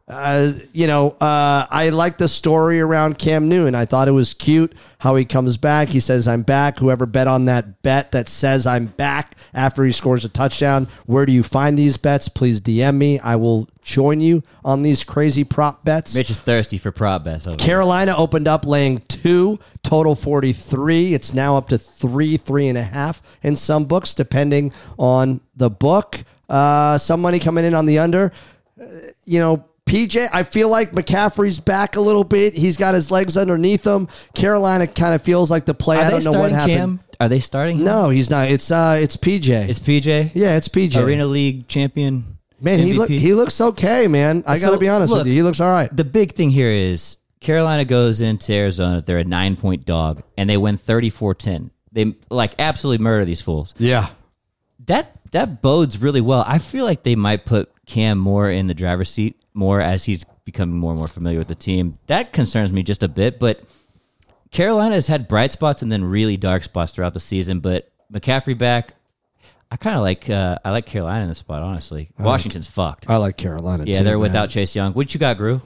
[0.08, 3.76] Uh, you know, uh, I like the story around Cam Newton.
[3.76, 5.90] I thought it was cute how he comes back.
[5.90, 6.80] He says, I'm back.
[6.80, 11.26] Whoever bet on that bet that says I'm back after he scores a touchdown, where
[11.26, 12.28] do you find these bets?
[12.28, 13.20] Please DM me.
[13.20, 16.14] I will join you on these crazy prop bets.
[16.14, 17.48] Mitch is thirsty for prop bets.
[17.58, 21.14] Carolina opened up laying two, total 43.
[21.14, 25.70] It's now up to three, three and a half in some books, depending on the
[25.70, 26.24] book.
[26.50, 28.34] Uh, some money coming in on the under.
[28.80, 28.86] Uh,
[29.26, 32.54] you know, PJ, I feel like McCaffrey's back a little bit.
[32.54, 34.08] He's got his legs underneath him.
[34.34, 35.98] Carolina kind of feels like the play.
[35.98, 36.78] Are I don't know what happened.
[36.78, 37.00] Cam?
[37.20, 37.80] Are they starting?
[37.80, 37.84] him?
[37.84, 38.50] No, he's not.
[38.50, 39.70] It's uh, it's PJ.
[39.70, 40.32] It's PJ.
[40.34, 40.96] yeah, it's PJ.
[41.04, 42.38] Arena League champion.
[42.60, 44.44] man, he look he looks okay, man.
[44.48, 45.34] I got to be honest with you.
[45.34, 45.96] He looks all right.
[45.96, 49.02] the big thing here is Carolina goes into Arizona.
[49.02, 51.72] They're a nine point dog and they win 34 10.
[51.92, 53.74] They like absolutely murder these fools.
[53.78, 54.08] Yeah.
[54.86, 56.44] That that bodes really well.
[56.48, 60.24] I feel like they might put Cam more in the driver's seat more as he's
[60.46, 61.98] becoming more and more familiar with the team.
[62.08, 63.62] That concerns me just a bit, but
[64.52, 67.60] Carolina has had bright spots and then really dark spots throughout the season.
[67.60, 68.96] But McCaffrey back,
[69.72, 71.62] I kind of like uh, I like Carolina in this spot.
[71.62, 73.10] Honestly, Washington's fucked.
[73.10, 73.86] I like Carolina.
[73.86, 74.22] Yeah, too, they're man.
[74.22, 74.94] without Chase Young.
[74.94, 75.62] What you got, Gru?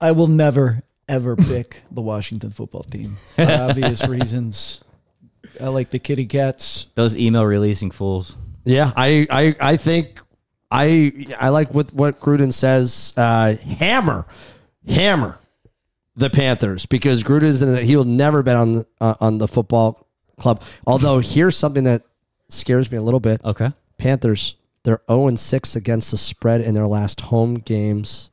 [0.00, 4.82] I will never ever pick the Washington football team for obvious reasons.
[5.60, 6.86] I like the kitty cats.
[6.94, 8.36] Those email releasing fools.
[8.64, 10.20] Yeah, I, I, I think
[10.72, 13.12] I, I like what what Gruden says.
[13.16, 14.26] Uh, hammer,
[14.88, 15.38] hammer,
[16.16, 20.06] the Panthers because Gruden's in the, he'll never bet on the, uh, on the football
[20.38, 20.62] club.
[20.86, 22.02] Although here's something that
[22.48, 23.44] scares me a little bit.
[23.44, 23.70] Okay.
[23.98, 28.30] Panthers they're zero and six against the spread in their last home games.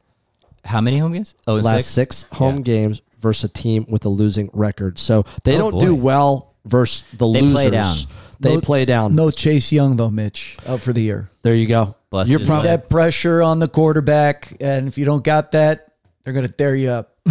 [0.66, 1.36] How many home games?
[1.48, 2.18] Oh, last six.
[2.18, 2.62] six, home Yeah.
[2.64, 4.98] games versus a team with a losing record.
[4.98, 7.54] So they Oh, don't do well versus the They losers.
[7.54, 7.96] play down.
[8.40, 9.14] They No- play down.
[9.16, 11.30] No Chase Young though, Mitch, out for the year.
[11.44, 11.96] There you go.
[12.10, 12.82] Busted You're his probably leg.
[12.82, 15.94] That pressure on the quarterback, and if you don't got that,
[16.24, 17.16] they're gonna tear you up.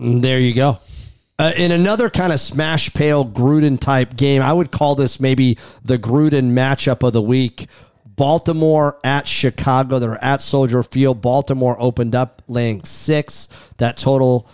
[0.00, 0.78] There you go.
[1.40, 5.58] Uh, in another kind of smash pale Gruden type game, I would call this maybe
[5.84, 7.68] the Gruden matchup of the week.
[8.04, 9.98] Baltimore at Chicago.
[9.98, 11.20] They're at Soldier Field.
[11.20, 13.48] Baltimore opened up laying six.
[13.78, 14.48] That total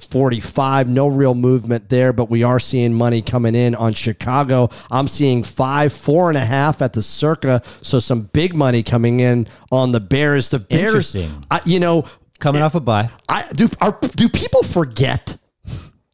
[0.00, 0.88] 45.
[0.88, 4.68] No real movement there, but we are seeing money coming in on Chicago.
[4.90, 7.62] I'm seeing five, four and a half at the circa.
[7.80, 10.48] So some big money coming in on the Bears.
[10.48, 11.46] The Bears, Interesting.
[11.50, 12.04] I, you know,
[12.40, 13.10] Coming off a bye.
[13.28, 13.68] I do.
[13.82, 15.36] Are, do people forget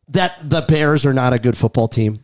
[0.09, 2.19] that the Bears are not a good football team?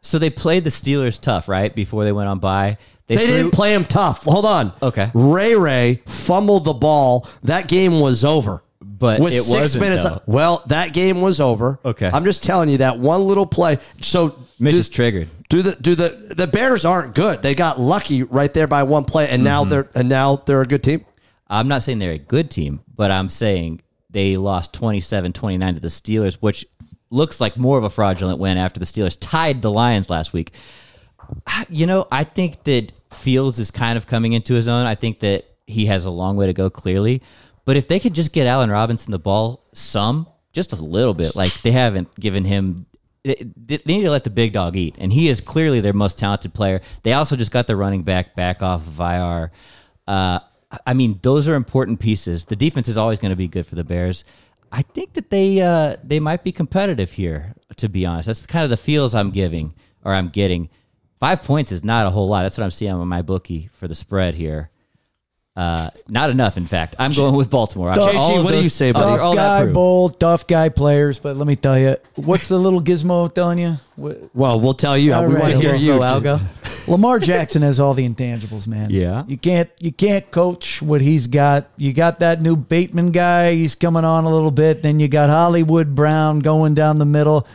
[0.00, 1.74] So they played the Steelers tough, right?
[1.74, 2.78] Before they went on bye.
[3.06, 4.24] They threw- didn't play him tough.
[4.24, 4.72] Hold on.
[4.82, 5.10] Okay.
[5.14, 7.28] Ray Ray fumbled the ball.
[7.42, 8.62] That game was over.
[8.96, 10.22] But with it six wasn't, minutes, though.
[10.26, 11.80] well, that game was over.
[11.84, 12.08] Okay.
[12.12, 13.78] I'm just telling you that one little play.
[14.00, 15.28] So Mitch do, is triggered.
[15.48, 17.42] do the do the the Bears aren't good.
[17.42, 19.44] They got lucky right there by one play, and Mm-hmm.
[19.44, 21.04] now they're and now they're a good team.
[21.48, 25.80] I'm not saying they're a good team, but I'm saying they lost 27 29 to
[25.80, 26.64] the Steelers, which
[27.10, 30.52] looks like more of a fraudulent win after the Steelers tied the Lions last week.
[31.68, 34.86] You know, I think that Fields is kind of coming into his own.
[34.86, 37.22] I think that he has a long way to go, clearly.
[37.64, 41.34] But if they could just get Allen Robinson the ball some, just a little bit,
[41.34, 42.86] like they haven't given him.
[43.24, 46.52] They need to let the big dog eat, and he is clearly their most talented
[46.52, 46.82] player.
[47.04, 49.50] They also just got the running back back off of IR.
[50.06, 50.40] Uh,
[50.86, 52.44] I mean, those are important pieces.
[52.44, 54.24] The defense is always going to be good for the Bears.
[54.70, 57.54] I think that they uh, they might be competitive here.
[57.76, 59.74] To be honest, that's kind of the feels I'm giving
[60.04, 60.68] or I'm getting.
[61.18, 62.42] Five points is not a whole lot.
[62.42, 64.70] That's what I'm seeing on my bookie for the spread here.
[65.56, 66.96] Uh, not enough, in fact.
[66.98, 67.88] I'm going with Baltimore.
[67.88, 69.20] I- JG, all of what do those- you say, all- buddy?
[69.20, 69.74] all Tough that guy, proof.
[69.74, 71.20] bold, tough guy players.
[71.20, 73.76] But let me tell you, what's the little gizmo telling you?
[73.94, 75.12] What, Well, we'll tell you.
[75.14, 75.42] All we right.
[75.42, 75.92] want to hear you.
[76.00, 76.40] Algo.
[76.88, 78.90] Lamar Jackson has all the intangibles, man.
[78.90, 79.22] Yeah.
[79.28, 81.68] you can't you can't coach what he's got.
[81.76, 83.54] You got that new Bateman guy.
[83.54, 84.82] He's coming on a little bit.
[84.82, 87.46] Then you got Hollywood Brown going down the middle.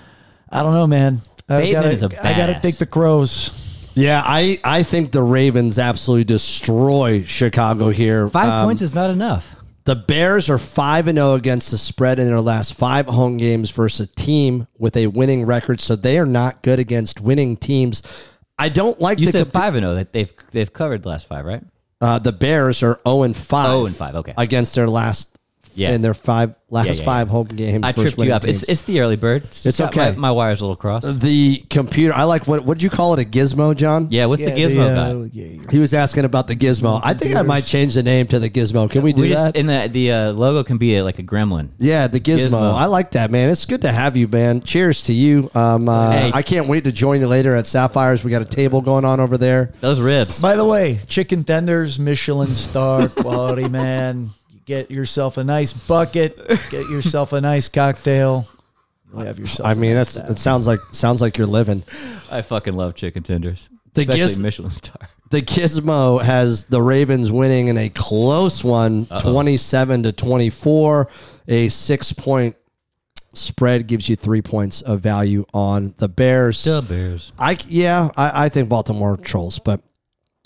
[0.49, 1.21] I don't know, man.
[1.49, 2.61] I Bateman gotta, is a I gotta badass.
[2.61, 3.68] take the crows.
[3.99, 8.29] Yeah, I, I think the Ravens absolutely destroy Chicago here.
[8.29, 9.55] Five Um, points is not enough.
[9.85, 13.71] The Bears are 5 and 0 against the spread in their last 5 home games
[13.71, 18.03] versus a team with a winning record, so they are not good against winning teams.
[18.59, 19.95] I don't like You the said comp- five and zero.
[19.95, 21.63] That they've they've covered the last five, right?
[22.01, 23.65] uh, the Bears are 0 and 5.
[23.67, 24.33] 0 and 5, okay.
[24.37, 25.38] Against their last
[25.79, 25.91] Yeah.
[25.93, 27.31] in their five last Yeah, yeah, 5 yeah.
[27.31, 28.45] home games I tripped you up.
[28.45, 29.45] It's, it's the early bird.
[29.45, 30.11] It's, It's okay.
[30.11, 31.19] My, my wire's a little crossed.
[31.19, 32.13] the computer.
[32.13, 34.07] I like what what did you call it a gizmo, John?
[34.11, 35.29] Yeah, what's the Yeah, gizmo uh, guy?
[35.33, 36.99] yeah, He was asking about the gizmo.
[37.03, 38.89] I think I might change the name to the gizmo.
[38.91, 39.35] Can we do We that?
[39.35, 41.69] just in the the uh, logo can be a, like a gremlin.
[41.79, 42.49] Yeah, the gizmo.
[42.49, 42.73] Gizmo.
[42.75, 43.49] I like that, man.
[43.49, 44.61] It's good to have you, man.
[44.61, 45.49] Cheers to you.
[45.55, 46.31] Um, uh, Hey.
[46.33, 48.23] I can't wait to join you later at Sapphires.
[48.23, 49.71] We got a table going on over there.
[49.81, 50.41] Those ribs.
[50.41, 54.29] By the way, chicken tenders, Michelin star quality, man.
[54.69, 56.37] You get yourself a nice bucket,
[56.69, 58.47] get yourself a nice cocktail.
[59.11, 59.67] You'll have yourself.
[59.67, 60.37] I a mean, nice that's it.
[60.37, 61.83] Sounds like sounds like you're living.
[62.29, 63.67] I fucking love chicken tenders.
[63.95, 65.09] The Especially giz- Michelin star.
[65.31, 71.07] The gizmo has the Ravens winning in a close one, twenty-seven to twenty-four.
[71.47, 72.55] A six-point
[73.35, 76.63] spread gives you three points of value on the Bears.
[76.63, 77.31] The Bears.
[77.37, 79.81] I yeah, I, I think Baltimore trolls, but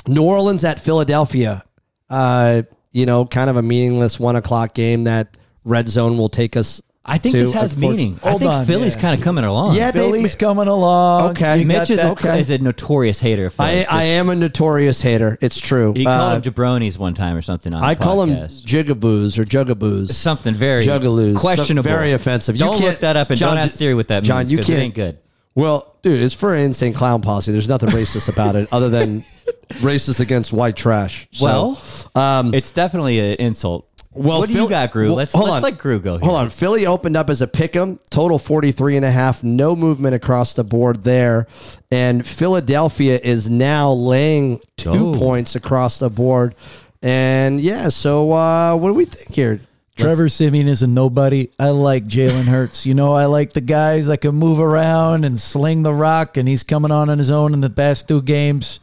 [0.06, 1.64] New Orleans at Philadelphia,
[2.10, 6.56] uh, you know, kind of a meaningless one o'clock game that red zone will take
[6.56, 6.82] us.
[7.06, 8.06] I think to, this has unfortunately.
[8.06, 8.20] meaning.
[8.24, 9.02] I Hold think on, Philly's yeah.
[9.02, 9.76] kind of coming along.
[9.76, 11.32] Yeah, they- coming along.
[11.32, 11.58] Okay.
[11.60, 12.40] You Mitch is a, that- okay.
[12.40, 13.48] is a notorious hater.
[13.48, 13.86] Of Philly.
[13.86, 15.38] I, I am a notorious hater.
[15.42, 15.92] It's true.
[15.98, 18.64] He Uh, called him jabronis one time or something on I the call them podcast.
[18.64, 20.12] jigaboos or jugaboos.
[20.12, 21.36] something very Juggaloos.
[21.36, 22.56] questionable, Very offensive.
[22.56, 24.52] You Don't can't- look that up and John, don't ask Siri what that John, means.
[24.54, 25.18] you 'cause can't- It ain't good.
[25.56, 27.52] Well, dude, it's for insane clown posse.
[27.52, 29.26] There's nothing racist about it other than
[29.76, 31.28] racist against white trash.
[31.32, 31.82] So, Well,
[32.16, 33.88] um, it's definitely an insult.
[34.16, 35.08] Well, what do Phil- you got, Gru?
[35.08, 35.72] well, let's hold let's on.
[35.72, 36.18] let Gru go.
[36.18, 36.26] Here.
[36.26, 36.50] Hold on.
[36.52, 40.54] Philly opened up as a pick 'em, total 43 and a half, no movement across
[40.54, 41.48] the board there.
[41.90, 45.14] And Philadelphia is now laying two Oh.
[45.18, 46.54] points across the board.
[47.02, 49.60] And yeah, so uh, what do we think here?
[49.96, 51.50] Trevor Siemian is a nobody.
[51.60, 52.86] I like Jalen Hurts.
[52.86, 56.48] You know, I like the guys that can move around and sling the rock, and
[56.48, 58.80] he's coming on on his own in the past two games.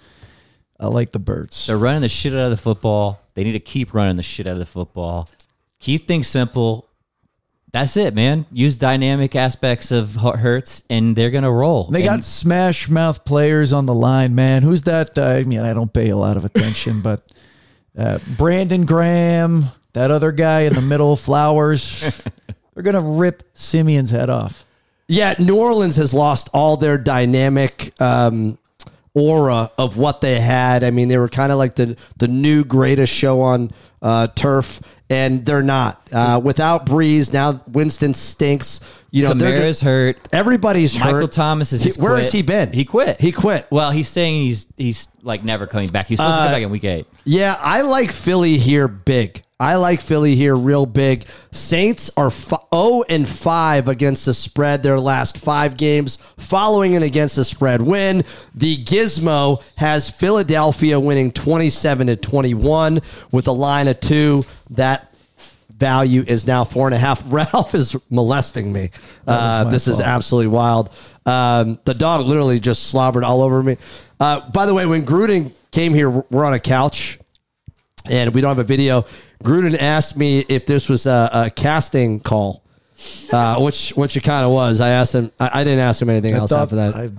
[0.80, 1.66] I like the birds.
[1.66, 3.20] They're running the shit out of the football.
[3.34, 5.28] They need to keep running the shit out of the football.
[5.78, 6.86] Keep things simple.
[7.72, 8.46] That's it, man.
[8.50, 11.84] Use dynamic aspects of Hu- Hurts, and they're gonna roll.
[11.84, 14.62] They And got smash mouth players on the line, man.
[14.62, 15.16] Who's that?
[15.16, 17.22] Uh, I mean, I don't pay a lot of attention, but
[17.96, 22.26] uh, Brandon Graham, that other guy in the middle, Flowers.
[22.74, 24.64] They're gonna rip Siemian's head off.
[25.06, 28.58] Yeah, New Orleans has lost all their dynamic um,
[29.14, 30.84] aura of what they had.
[30.84, 33.70] I mean, they were kind of like the the new greatest show on
[34.02, 36.06] uh, turf, and they're not.
[36.12, 38.80] Uh, without Brees, now Winston stinks.
[39.12, 40.16] You know, Kamara's just- hurt.
[40.32, 41.16] everybody's Michael hurt.
[41.16, 41.82] Michael Thomas is.
[41.82, 42.22] He- where quit.
[42.24, 42.72] has he been?
[42.72, 43.20] He quit.
[43.20, 43.66] He quit.
[43.70, 46.06] Well, he's saying he's he's like never coming back.
[46.06, 47.06] He's was supposed to Uh, come back in week eight.
[47.24, 49.42] Yeah, I like Philly here big.
[49.60, 51.26] I like Philly here real big.
[51.52, 57.02] Saints are f- 0 and 5 against the spread their last 5 games following an
[57.02, 58.24] against the spread win.
[58.54, 64.46] The Gizmo has Philadelphia winning 27 to 21 with a line of 2.
[64.70, 65.12] That
[65.68, 67.22] value is now four and a half.
[67.26, 68.90] Ralph is molesting me.
[69.26, 70.88] Uh, this is absolutely wild.
[71.26, 73.76] Um, the dog literally just slobbered all over me.
[74.18, 77.19] Uh, by the way, when Gruden came here, we're on a couch
[78.06, 79.04] and we don't have a video.
[79.42, 82.62] Gruden asked me if this was a, a casting call,
[83.32, 84.80] uh, which which it kind of was.
[84.80, 85.32] I asked him.
[85.38, 86.94] I, I didn't ask him anything else after that.
[86.94, 87.10] I,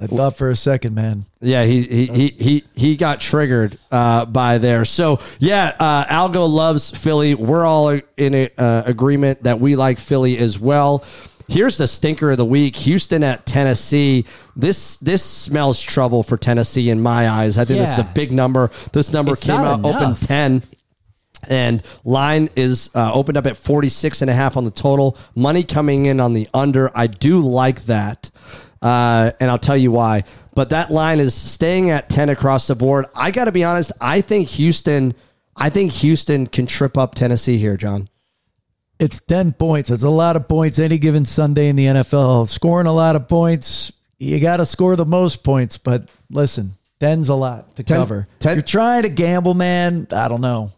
[0.00, 1.26] I thought for a second, man.
[1.40, 4.84] Yeah, he he he he, he got triggered uh, by there.
[4.86, 7.34] So yeah, uh, Algo loves Philly.
[7.34, 11.04] We're all in a, uh, agreement that we like Philly as well.
[11.50, 14.24] Here's the stinker of the week: Houston at Tennessee.
[14.54, 17.58] This this smells trouble for Tennessee in my eyes.
[17.58, 18.70] I think this is a big number.
[18.92, 20.62] This number It's came out open ten.
[21.48, 25.16] And line is uh, opened up at 46 and a half on the total.
[25.34, 26.96] Money coming in on the under.
[26.96, 28.30] I do like that.
[28.82, 30.24] Uh, and I'll tell you why.
[30.54, 33.06] But that line is staying at 10 across the board.
[33.14, 33.90] I got to be honest.
[34.02, 35.14] I think Houston,
[35.56, 38.09] I think Houston can trip up Tennessee here, Jon.
[39.00, 39.90] It's 10 points.
[39.90, 42.48] It's a lot of points any given Sunday in the NFL.
[42.48, 45.78] Scoring a lot of points, you got to score the most points.
[45.78, 48.28] But listen, 10's a lot to Ten- cover.
[48.38, 50.70] ten- If you're trying to gamble, man, I don't know.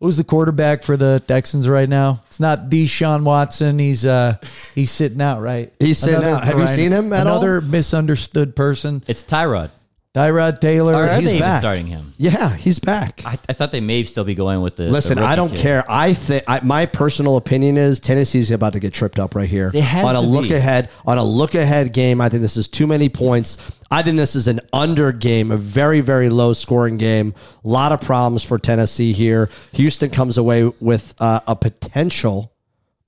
[0.00, 2.24] Who's the quarterback for the Texans right now?
[2.26, 3.78] It's not Deshaun Watson.
[3.78, 4.34] He's uh
[4.74, 5.72] he's sitting out, right?
[5.78, 6.44] He's sitting out.
[6.44, 7.34] Have you seen him at all?
[7.36, 9.04] Another misunderstood person.
[9.06, 9.70] It's Tyrod.
[10.14, 10.92] Tyrod Taylor.
[10.94, 11.60] Or are he's they even back.
[11.62, 12.12] starting him?
[12.18, 13.22] Yeah, he's back.
[13.24, 14.84] I, I thought they may still be going with the.
[14.84, 15.58] the Listen, I rookie don't kid.
[15.60, 15.84] care.
[15.88, 19.70] I think I, my personal opinion is Tennessee's about to get tripped up right here
[19.72, 20.54] It has on a to look be.
[20.54, 22.20] ahead on a look ahead game.
[22.20, 23.56] I think this is too many points.
[23.90, 27.34] I think this is an under game, a very very low scoring game.
[27.64, 29.48] A lot of problems for Tennessee here.
[29.72, 32.52] Houston comes away with uh, a potential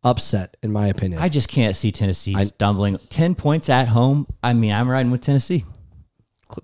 [0.03, 1.21] upset, in my opinion.
[1.21, 2.99] I just can't see Tennessee stumbling.
[3.11, 4.27] Ten points at home.
[4.43, 5.65] I mean, I'm riding with Tennessee.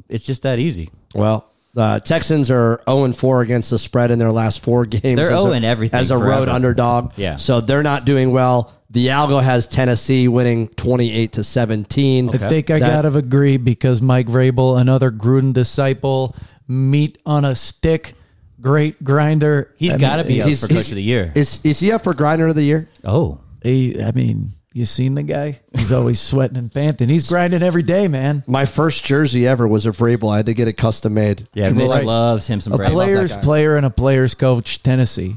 [0.08, 0.90] It's just that easy.
[1.14, 5.16] Well, the Texans are 0 and 4 against the spread in their last four games.
[5.16, 7.12] They're as a- 0 in everything as a road underdog.
[7.16, 7.36] Yeah.
[7.36, 8.72] So they're not doing well.
[8.92, 12.30] The Algo has Tennessee winning 28 to 17.
[12.34, 16.34] I think I gotta agree because Mike Vrabel, another Gruden disciple,
[16.66, 18.14] meat on a stick,
[18.60, 19.72] great grinder.
[19.76, 21.30] He's I got to be up He's- for coach of the year.
[21.36, 22.88] Is is he up for grinder of the year?
[23.04, 25.60] Oh, He, I mean, you seen the guy?
[25.76, 27.08] He's always sweating and panting.
[27.08, 28.44] He's grinding every day, man.
[28.46, 30.32] My first jersey ever was a Vrabel.
[30.32, 31.48] I had to get it custom made.
[31.54, 31.68] yeah.
[31.68, 32.92] People Mitch like loves him some A Brady.
[32.92, 35.34] player's player and a player's coach, Tennessee.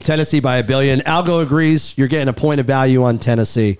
[0.00, 1.00] Tennessee by a billion.
[1.00, 1.96] Algo agrees.
[1.96, 3.78] You're getting a point of value on Tennessee.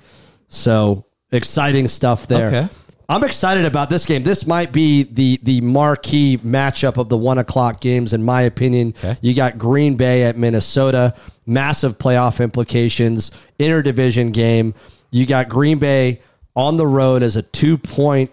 [0.48, 2.46] So exciting stuff there.
[2.48, 2.68] Okay.
[3.09, 4.22] I'm excited about this game.
[4.22, 8.94] This might be the the marquee matchup of the one o'clock games, in my opinion.
[8.98, 9.18] Okay.
[9.20, 11.14] You got Green Bay at Minnesota,
[11.46, 14.74] massive playoff implications, interdivision game.
[15.11, 16.20] You got Green Bay
[16.55, 18.31] on the road as a two point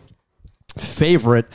[0.77, 1.47] favorite,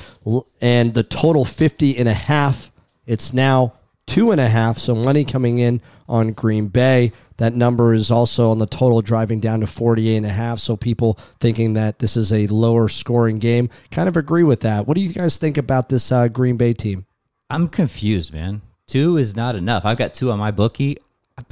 [0.60, 2.70] and the total 50 and a half.
[3.06, 3.74] It's now
[4.06, 4.78] two and a half.
[4.78, 7.12] So money coming in on Green Bay.
[7.38, 10.60] That number is also on the total driving down to 48 and a half.
[10.60, 14.86] So people thinking that this is a lower scoring game kind of agree with that.
[14.86, 17.06] What do you guys think about this uh, Green Bay team?
[17.50, 18.62] I'm confused, man.
[18.86, 19.84] Two is not enough.
[19.84, 20.98] I've got two on my bookie.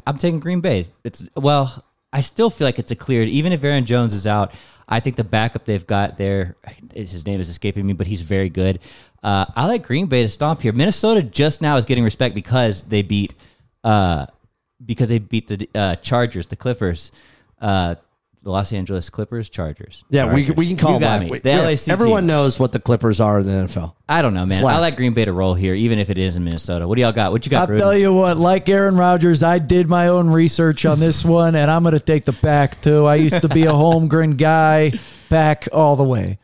[0.06, 0.86] I'm taking Green Bay.
[1.04, 3.28] It's well, I still feel like it's a cleared.
[3.28, 4.52] Even if Aaron Jones is out,
[4.88, 6.56] I think the backup they've got there,
[6.94, 8.80] his name is escaping me, but he's very good.
[9.22, 10.72] Uh, I like Green Bay to stomp here.
[10.72, 13.34] Minnesota just now is getting respect because they beat,
[13.84, 14.26] uh,
[14.84, 17.12] because they beat the uh, Chargers, the Clippers.
[18.44, 20.02] The Los Angeles Clippers, Chargers.
[20.10, 20.56] Yeah, we, Chargers.
[20.56, 21.34] we can call you got them me.
[21.38, 21.42] that.
[21.44, 22.26] The Yeah, LAC Everyone team.
[22.26, 23.94] knows what the Clippers are in the NFL.
[24.08, 24.60] I don't know, man.
[24.60, 24.76] Slap.
[24.76, 26.88] I like Green Bay to roll here, even if it is in Minnesota.
[26.88, 27.30] What do y'all got?
[27.30, 27.68] What you got?
[27.70, 27.78] I'll Ruden?
[27.78, 31.70] tell you what, like Aaron Rodgers, I did my own research on this one, and
[31.70, 33.06] I'm going to take the pack too.
[33.06, 34.92] I used to be a Holmgren guy,
[35.28, 36.38] back all the way.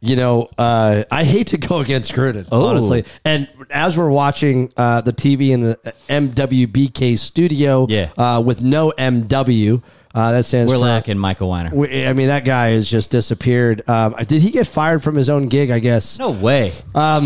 [0.00, 2.66] You know, uh, I hate to go against Gruden, Oh.
[2.66, 3.04] honestly.
[3.24, 8.10] And as we're watching uh, the TV in the MWBK studio Yeah.
[8.18, 9.82] uh, with no MW,
[10.14, 10.84] uh, that stands We're for.
[10.84, 11.70] lacking Michael Weiner.
[11.74, 13.88] we- I mean, that guy has just disappeared.
[13.88, 15.70] Um, did he get fired from his own gig?
[15.70, 16.18] I guess.
[16.18, 16.70] No way.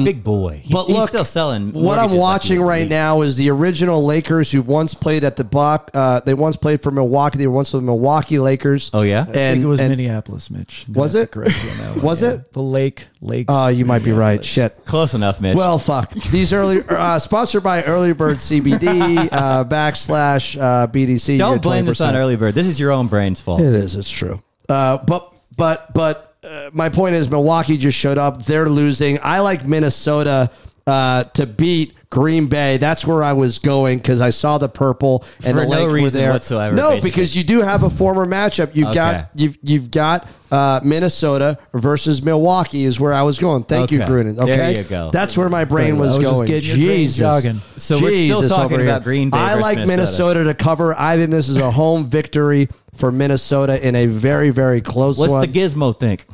[0.04, 0.60] Big boy.
[0.64, 1.72] He's, But he's still selling.
[1.72, 5.36] What I'm mortgages like watching right now is the original Lakers who once played at
[5.36, 5.90] the Buck.
[5.92, 7.38] Uh, they once played for Milwaukee.
[7.38, 8.90] They were once the Milwaukee Lakers.
[8.94, 9.20] Oh, yeah?
[9.22, 10.86] and I think it was and- Minneapolis, Mitch.
[10.92, 11.30] Was it?
[11.30, 12.04] correct you on that one.
[12.04, 12.28] Was Yeah.
[12.30, 12.52] it?
[12.52, 13.46] the Lake Lakes?
[13.48, 14.44] Oh, you might be right.
[14.44, 14.84] Shit.
[14.84, 15.56] Close enough, Mitch.
[15.56, 16.12] Well, fuck.
[16.12, 21.38] These early uh, sponsored by Early Bird CBD uh, backslash uh, BDC.
[21.38, 22.54] Don't get blame this on early bird.
[22.54, 23.60] This is your own brain's fault.
[23.60, 23.96] It is.
[23.96, 24.42] It's true.
[24.68, 28.44] Uh, but but but uh, my point is Milwaukee just showed up.
[28.44, 29.18] They're losing.
[29.22, 30.50] I like Minnesota
[30.88, 32.78] uh, to beat Green Bay.
[32.78, 35.86] That's where I was going because I saw the purple and For the no lake
[35.88, 36.32] were reason there.
[36.32, 37.10] whatsoever, No, basically.
[37.10, 38.70] because you do have a former matchup.
[38.74, 38.94] You've Okay.
[38.94, 43.64] got you've you've got uh, Minnesota versus Milwaukee is where I was going.
[43.64, 44.10] Thank you, Okay.
[44.10, 44.36] Gruden.
[44.36, 45.10] There Okay, you go.
[45.12, 46.46] That's where my brain was, was going.
[46.46, 47.62] getting your brain Jesus.
[47.76, 49.04] So we're still talking about.
[49.04, 49.96] Green Bay I like Minnesota.
[49.98, 50.94] Minnesota to cover.
[50.98, 55.32] I think this is a home victory for Minnesota in a very very close What's
[55.32, 55.42] one.
[55.42, 56.24] the gizmo think?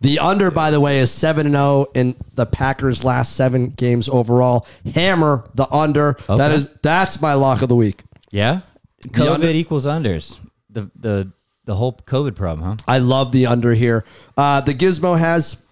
[0.00, 4.66] The under, by the way, is 7 0 in the Packers' last seven games overall.
[4.94, 6.16] Hammer the under.
[6.28, 6.54] That Okay.
[6.54, 8.02] is that's my lock of the week.
[8.30, 8.60] Yeah,
[9.08, 10.38] COVID under- equals unders.
[10.70, 11.32] The the
[11.64, 12.76] the whole COVID problem, huh?
[12.86, 14.04] I love the under here.
[14.36, 15.64] Uh, the Gizmo has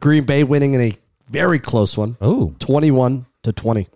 [0.00, 0.96] Green Bay winning in a
[1.28, 2.16] very close one.
[2.20, 2.54] Oh.
[2.60, 3.88] 21 to 20.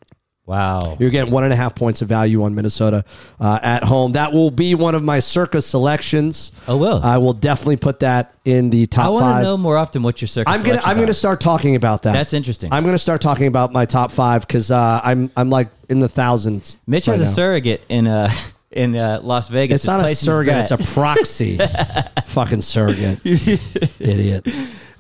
[0.45, 0.97] Wow.
[0.99, 3.05] You're getting one and a half points of value on Minnesota
[3.39, 4.13] uh, at home.
[4.13, 6.51] That will be one of my Circa selections.
[6.67, 7.01] Oh, will.
[7.03, 9.07] I will definitely put that in the top.
[9.07, 10.53] I want to know more often what your circus.
[10.53, 12.13] I'm gonna I'm gonna start talking about that.
[12.13, 12.73] That's interesting.
[12.73, 16.09] I'm gonna start talking about my top five because uh, I'm I'm like in the
[16.09, 16.77] thousands.
[16.89, 18.31] Mitch right has a surrogate in uh
[18.73, 19.77] in uh, Las Vegas.
[19.77, 20.57] It's not a surrogate.
[20.57, 21.59] It's a proxy.
[22.27, 23.21] Fucking surrogate.
[23.25, 24.47] Idiot.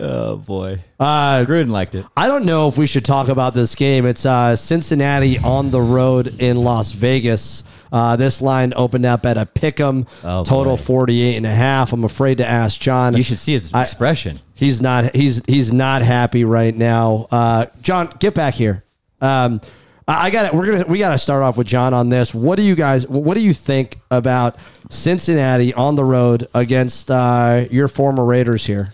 [0.05, 0.80] Oh boy.
[0.98, 2.05] Uh, Gruden liked it.
[2.16, 4.05] I don't know if we should talk about this game.
[4.05, 7.62] It's uh, Cincinnati on the road in Las Vegas.
[7.92, 10.82] Uh, this line opened up at a pick 'em, Oh, total boy.
[10.82, 11.92] 48 and a half.
[11.92, 13.14] I'm afraid to ask Jon.
[13.16, 14.40] You should see his I- expression.
[14.55, 15.14] He's not.
[15.14, 17.26] He's he's not happy right now.
[17.30, 18.82] Uh, Jon, get back here.
[19.20, 19.61] Um,
[20.09, 20.53] I got.
[20.53, 22.34] We're gonna we got to start off with Jon on this.
[22.34, 23.07] What do you guys?
[23.07, 24.57] What do you think about
[24.90, 28.92] Cincinnati on the road against uh, your former Raiders here?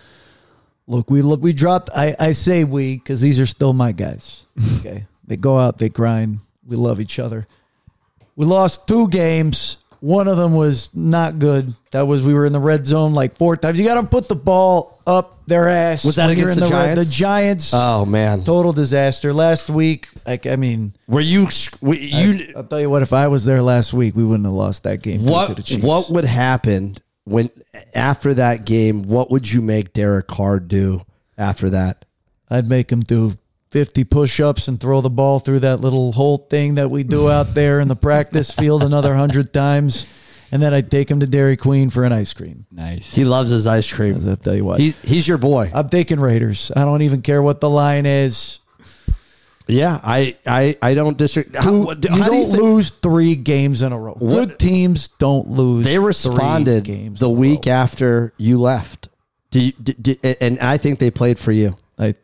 [0.91, 1.91] Look, we look, we dropped.
[1.95, 4.43] I, I say we because these are still my guys.
[4.81, 6.41] Okay, they go out, they grind.
[6.67, 7.47] We love each other.
[8.37, 9.77] We lost two games.
[10.01, 11.75] One of them was not good.
[11.91, 13.79] That was we were in the red zone like four times.
[13.79, 16.05] You got to put the ball up their ass.
[16.05, 17.11] Was that when you're against in the red- Giants?
[17.11, 17.71] The Giants.
[17.75, 19.35] Oh man, total disaster.
[19.35, 21.49] Last week, like I mean, were you
[21.83, 22.53] we- you?
[22.57, 23.03] I'll tell you what.
[23.03, 25.19] If I was there last week, we wouldn't have lost that game.
[25.21, 25.83] to the what Chiefs.
[25.85, 26.97] what would happen
[27.29, 27.51] when
[27.95, 29.03] after that game?
[29.05, 31.05] What would you make Derek Carr do
[31.37, 32.05] after that?
[32.51, 33.37] I'd make him do
[33.71, 37.31] 50 push ups and throw the ball through that little hole thing that we do
[37.31, 40.07] out there in the practice field another 100 times.
[40.51, 42.65] And then I'd take him to Dairy Queen for an ice cream.
[42.73, 43.13] Nice.
[43.13, 44.27] He loves his ice cream.
[44.27, 44.81] I'll tell you what.
[44.81, 45.71] He, he's your boy.
[45.75, 46.73] I'm taking Raiders.
[46.75, 48.61] I don't even care what the line is.
[49.69, 51.59] Yeah, I I, I don't disagree.
[51.59, 54.15] How, you how do don't think- lose three games in a row.
[54.15, 55.85] What- Good teams don't lose.
[55.85, 57.73] They three responded games the week row.
[57.73, 59.09] after you left.
[59.51, 61.77] Do you, do, do- and I think they played for you.
[61.99, 62.15] I,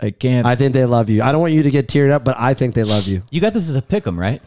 [0.00, 0.46] I can't.
[0.46, 1.22] I think they love you.
[1.22, 3.22] I don't want you to get teared up, but I think they love you.
[3.30, 4.42] You got this as a pick 'em, right?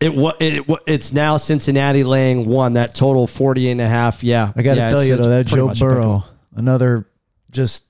[0.00, 4.22] It wa- it wa- it's now Cincinnati laying one that total 40 and a half.
[4.24, 4.52] Yeah.
[4.56, 5.96] I got to Yeah, tell it's- you it's though, that Joe much a pick 'em.
[5.96, 6.24] Burrow,
[6.54, 7.06] another
[7.50, 7.84] just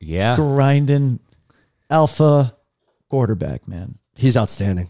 [0.00, 0.34] Yeah.
[0.36, 1.18] grinding
[1.90, 2.52] alpha
[3.10, 3.98] quarterback, man.
[4.16, 4.88] He's outstanding.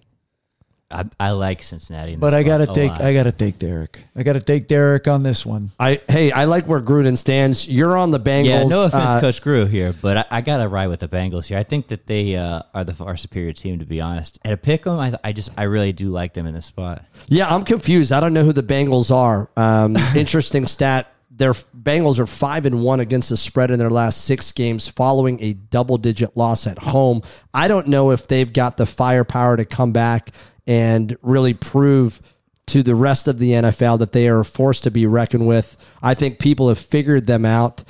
[0.93, 2.15] I, I like Cincinnati.
[2.15, 3.01] In But I gotta take lot.
[3.01, 4.01] I gotta take Derek.
[4.17, 5.71] I gotta take Derek on this one.
[5.79, 7.69] I hey, I like where Gruden stands.
[7.69, 8.47] You're on the Bengals.
[8.47, 11.07] Yeah, no offense, Uh, Coach Grew here, but I, I got to ride with the
[11.07, 11.59] Bengals here.
[11.59, 14.41] I think that they uh, are the far superior team, to be honest.
[14.45, 17.05] At a pick 'em, I, I just I really do like them in this spot.
[17.29, 18.11] Yeah, I'm confused.
[18.11, 19.49] I don't know who the Bengals are.
[19.57, 21.07] Um, interesting stat.
[21.41, 25.43] Their Bengals are five and one against the spread in their last six games, following
[25.43, 27.23] a double-digit loss at home.
[27.55, 30.29] I don't know if they've got the firepower to come back
[30.67, 32.21] and really prove
[32.67, 35.79] to the rest of the NFL that they are a force to be reckoned with.
[36.03, 37.85] I think people have figured them out,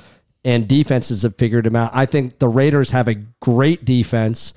[0.45, 1.91] and defenses have figured them out.
[1.93, 4.53] I think the Raiders have a great defense.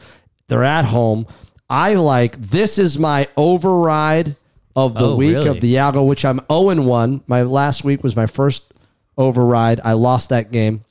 [0.46, 1.26] They're at home.
[1.68, 4.36] I like this is my override
[4.76, 5.48] of the Oh, week really?
[5.48, 7.22] of the Yago, which I'm 0 1.
[7.26, 8.70] My last week was my first
[9.16, 9.80] override.
[9.84, 10.84] I lost that game.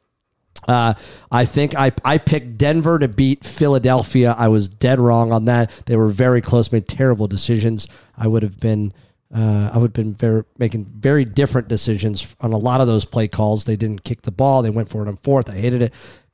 [0.68, 0.94] Uh,
[1.32, 4.34] I think I, I picked Denver to beat Philadelphia.
[4.38, 5.70] I was dead wrong on that.
[5.88, 7.88] They were very close, made terrible decisions.
[8.18, 8.94] I would have been
[9.36, 13.04] uh, I would have been very, making very different decisions on a lot of those
[13.04, 13.66] play calls.
[13.66, 14.62] They didn't kick the ball.
[14.62, 15.50] They went for it on fourth.
[15.50, 15.94] I hated it.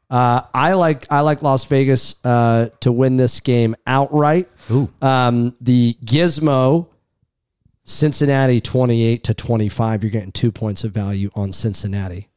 [0.09, 4.49] Uh, I like I like Las Vegas uh, to win this game outright.
[5.01, 6.87] Um, the Gizmo
[7.89, 10.03] Cincinnati 28 to 25.
[10.03, 12.29] You're getting two points of value on Cincinnati.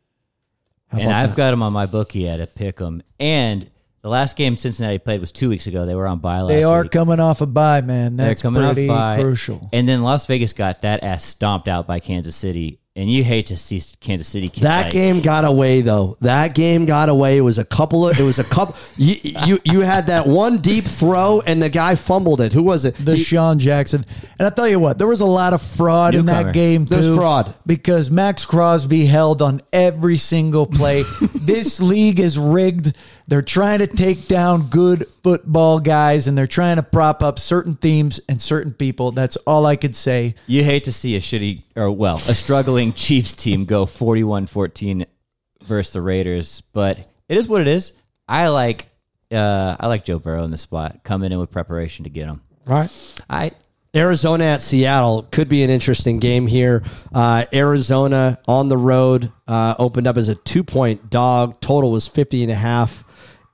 [0.88, 1.36] How and I've that?
[1.36, 3.02] got them on my bookie at a pick 'em.
[3.20, 5.84] And the last game Cincinnati played was two weeks ago.
[5.84, 6.90] They were on bye last They are week.
[6.90, 8.16] coming off a bye, man.
[8.16, 9.16] They're That's coming off pretty bye.
[9.20, 9.68] crucial.
[9.74, 13.46] And then Las Vegas got that ass stomped out by Kansas City and you hate
[13.46, 14.48] to see Kansas City.
[14.60, 16.18] That like, game got away though.
[16.20, 17.38] That game got away.
[17.38, 18.20] It was a couple of.
[18.20, 18.76] It was a couple.
[18.96, 19.16] you,
[19.46, 22.52] you you had that one deep throw, and the guy fumbled it.
[22.52, 22.94] Who was it?
[22.96, 24.04] The He- Sean Jackson.
[24.38, 26.96] And I tell you what, there was a lot of fraud in that game too.
[26.96, 27.54] There's fraud.
[27.64, 31.04] because Maxx Crosby held on every single play.
[31.34, 32.94] this league is rigged.
[33.28, 37.76] They're trying to take down good football guys, and they're trying to prop up certain
[37.76, 39.12] themes and certain people.
[39.12, 40.34] That's all I could say.
[40.46, 45.06] You hate to see a shitty or well, a struggling Chiefs team go 41-14
[45.64, 46.98] versus the Raiders, but
[47.28, 47.92] it is what it is.
[48.28, 48.88] I like
[49.30, 52.42] uh, I like Joe Burrow in the spot, coming in with preparation to get him.
[52.66, 52.90] right.
[53.28, 53.52] I
[53.94, 56.82] Arizona at Seattle could be an interesting game here.
[57.14, 61.60] Uh, Arizona on the road uh, opened up as a two point dog.
[61.60, 63.04] Total was 50 and a half.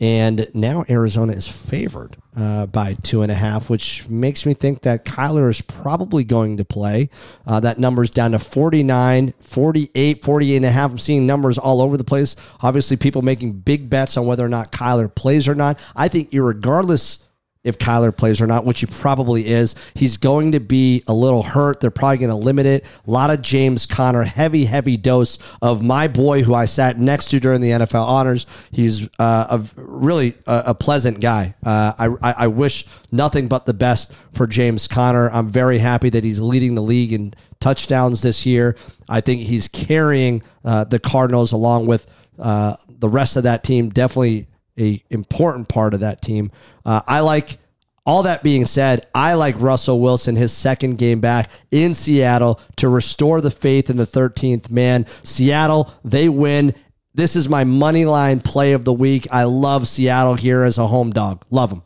[0.00, 4.82] And now Arizona is favored uh, by two and a half, which makes me think
[4.82, 7.10] that Kyler is probably going to play.
[7.44, 10.92] Uh, that number's down to 49, 48, 48 and a half.
[10.92, 12.36] I'm seeing numbers all over the place.
[12.60, 15.80] Obviously, people making big bets on whether or not Kyler plays or not.
[15.96, 17.18] I think, irregardless
[17.64, 19.74] if Kyler plays or not, which he probably is.
[19.94, 21.80] He's going to be a little hurt.
[21.80, 22.84] They're probably going to limit it.
[23.06, 27.30] A lot of James Conner, heavy, heavy dose of my boy who I sat next
[27.30, 28.46] to during the NFL honors.
[28.70, 31.54] He's uh, a really a, a pleasant guy.
[31.64, 35.30] Uh, I, I, I wish nothing but the best for James Conner.
[35.30, 38.76] I'm very happy that he's leading the league in touchdowns this year.
[39.08, 42.06] I think he's carrying uh, the Cardinals along with
[42.38, 43.90] uh, the rest of that team.
[43.90, 44.46] Definitely
[44.78, 46.50] a important part of that team.
[46.84, 47.58] Uh, I like.
[48.06, 52.88] All that being said, I like Russell Wilson, his second game back in Seattle to
[52.88, 55.04] restore the faith in the 13th man.
[55.22, 56.74] Seattle, they win.
[57.12, 59.28] This is my money line play of the week.
[59.30, 61.44] I love Seattle here as a home dog.
[61.50, 61.82] Love them.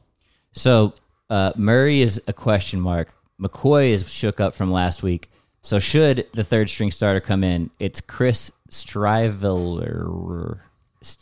[0.53, 0.95] So
[1.29, 3.13] uh, Murray is a question mark.
[3.41, 5.29] McCoy is shook up from last week.
[5.63, 10.59] So should the third string starter come in, it's Chris Streveler.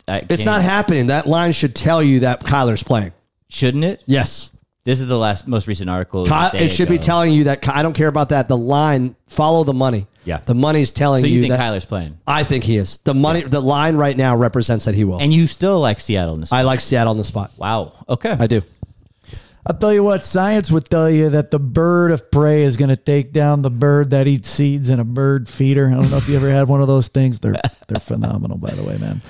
[0.07, 1.07] I It's can't- happening.
[1.07, 3.11] That line should tell you that Kyler's playing.
[3.49, 4.01] Shouldn't it?
[4.05, 4.49] Yes.
[4.83, 6.25] This is the last, most recent article.
[6.25, 7.61] Ky- it should be telling you that.
[7.61, 8.47] Ky- I don't care about that.
[8.47, 10.07] The line, follow the money.
[10.25, 10.39] Yeah.
[10.45, 11.59] The money's telling So you you think that.
[11.59, 12.97] Kyler's playing, I think he is.
[13.03, 15.19] The money, the line right now represents that he will.
[15.19, 16.51] and you still like Seattle in this?
[16.51, 17.51] I like Seattle on the spot.
[17.57, 17.93] wow.
[18.09, 18.35] Okay.
[18.39, 18.61] I do.
[19.65, 22.89] I'll tell you what, science would tell you that the bird of prey is going
[22.89, 25.87] to take down the bird that eats seeds in a bird feeder.
[25.87, 27.39] I don't know if you ever had one of those things.
[27.39, 27.53] They're
[27.87, 29.21] they're phenomenal, by the way, man.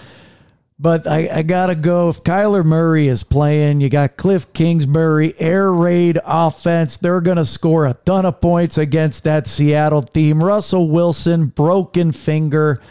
[0.82, 2.10] But I, I gotta go.
[2.10, 6.98] If Kyler Murray is playing, you got Cliff Kingsbury, air raid offense.
[6.98, 10.44] They're gonna score a ton of points against that Seattle team.
[10.44, 12.82] Russell Wilson, broken finger.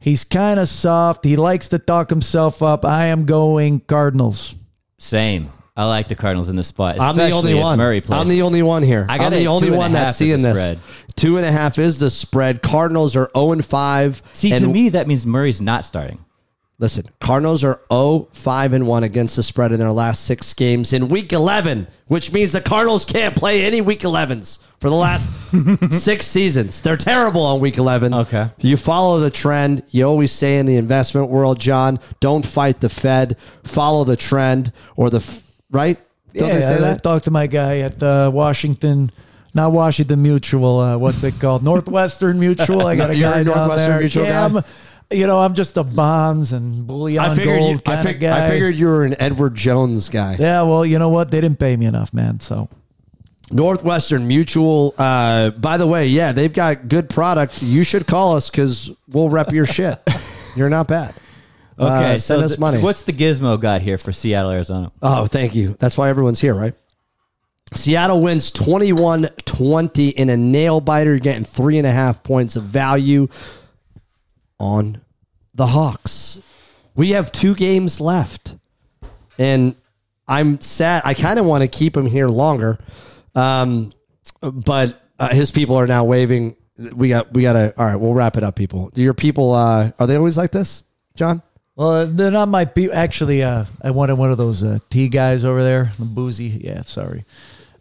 [0.00, 1.22] He's kind of soft.
[1.22, 2.84] He likes to talk himself up.
[2.84, 4.56] I am going Cardinals.
[4.98, 5.50] Same.
[5.76, 7.00] I like the Cardinals in this spot.
[7.00, 7.78] I'm the only if one.
[7.78, 8.20] Murray plays.
[8.20, 9.06] I'm the only one here.
[9.08, 10.56] I got I'm the only two and a one that's seeing this.
[10.56, 10.80] spread.
[11.14, 12.60] Two and a half is the spread.
[12.60, 14.22] Cardinals are 0 and 5.
[14.32, 16.18] See, and to me, that means Murray's not starting.
[16.78, 20.92] Listen, Cardinals are 0 5 and 1 against the spread in their last six games
[20.92, 25.30] in week 11, which means the Cardinals can't play any week 11s for the last
[25.90, 26.82] six seasons.
[26.82, 28.12] They're terrible on week 11.
[28.12, 28.50] Okay.
[28.58, 29.84] You follow the trend.
[29.90, 34.70] You always say in the investment world, Jon, don't fight the Fed, follow the trend
[34.96, 35.24] or the,
[35.70, 35.98] right?
[36.34, 37.02] Don't they say I, that?
[37.02, 39.10] talked to my guy at uh, Washington,
[39.54, 40.78] not Washington Mutual.
[40.78, 41.62] Uh, what's it called?
[41.64, 42.86] Northwestern Mutual.
[42.86, 44.00] I got a guy a down Northwestern there.
[44.00, 44.58] Mutual yeah, guy?
[44.58, 44.64] I'm,
[45.10, 48.16] you know, I'm just a bonds and bullion I figured, gold you, I, kind fig-
[48.16, 48.46] of guy.
[48.46, 50.36] I figured you were an Edward Jones guy.
[50.38, 51.30] Yeah, well, you know what?
[51.30, 52.40] They didn't pay me enough, man.
[52.40, 52.68] So
[53.50, 54.94] Northwestern Mutual.
[54.98, 57.62] Uh, by the way, yeah, they've got good product.
[57.62, 60.00] You should call us because we'll rep your shit.
[60.56, 61.14] You're not bad.
[61.78, 62.80] Okay, Uh, so send us th- money.
[62.82, 64.90] What's the gizmo got here for Seattle, Arizona?
[65.02, 65.76] Oh, thank you.
[65.78, 66.74] That's why everyone's here, right?
[67.74, 71.10] Seattle wins 21 20 in a nail biter.
[71.10, 73.28] You're getting three and a half points of value
[74.58, 75.00] on
[75.54, 76.40] the Hawks.
[76.94, 78.56] We have two games left.
[79.38, 79.74] And
[80.28, 81.02] I'm sad.
[81.04, 82.78] I kind of want to keep him here longer.
[83.34, 83.92] Um,
[84.40, 86.56] but uh, his people are now waving.
[86.94, 88.90] We got, we got to, all right, we'll wrap it up, people.
[88.94, 90.84] Your people, uh, are they always like this,
[91.14, 91.42] Jon?
[91.74, 92.94] Well, they're not my people.
[92.96, 96.60] Actually, uh, I wanted one of those uh, tea guys over there, the boozy.
[96.64, 97.24] Yeah, sorry.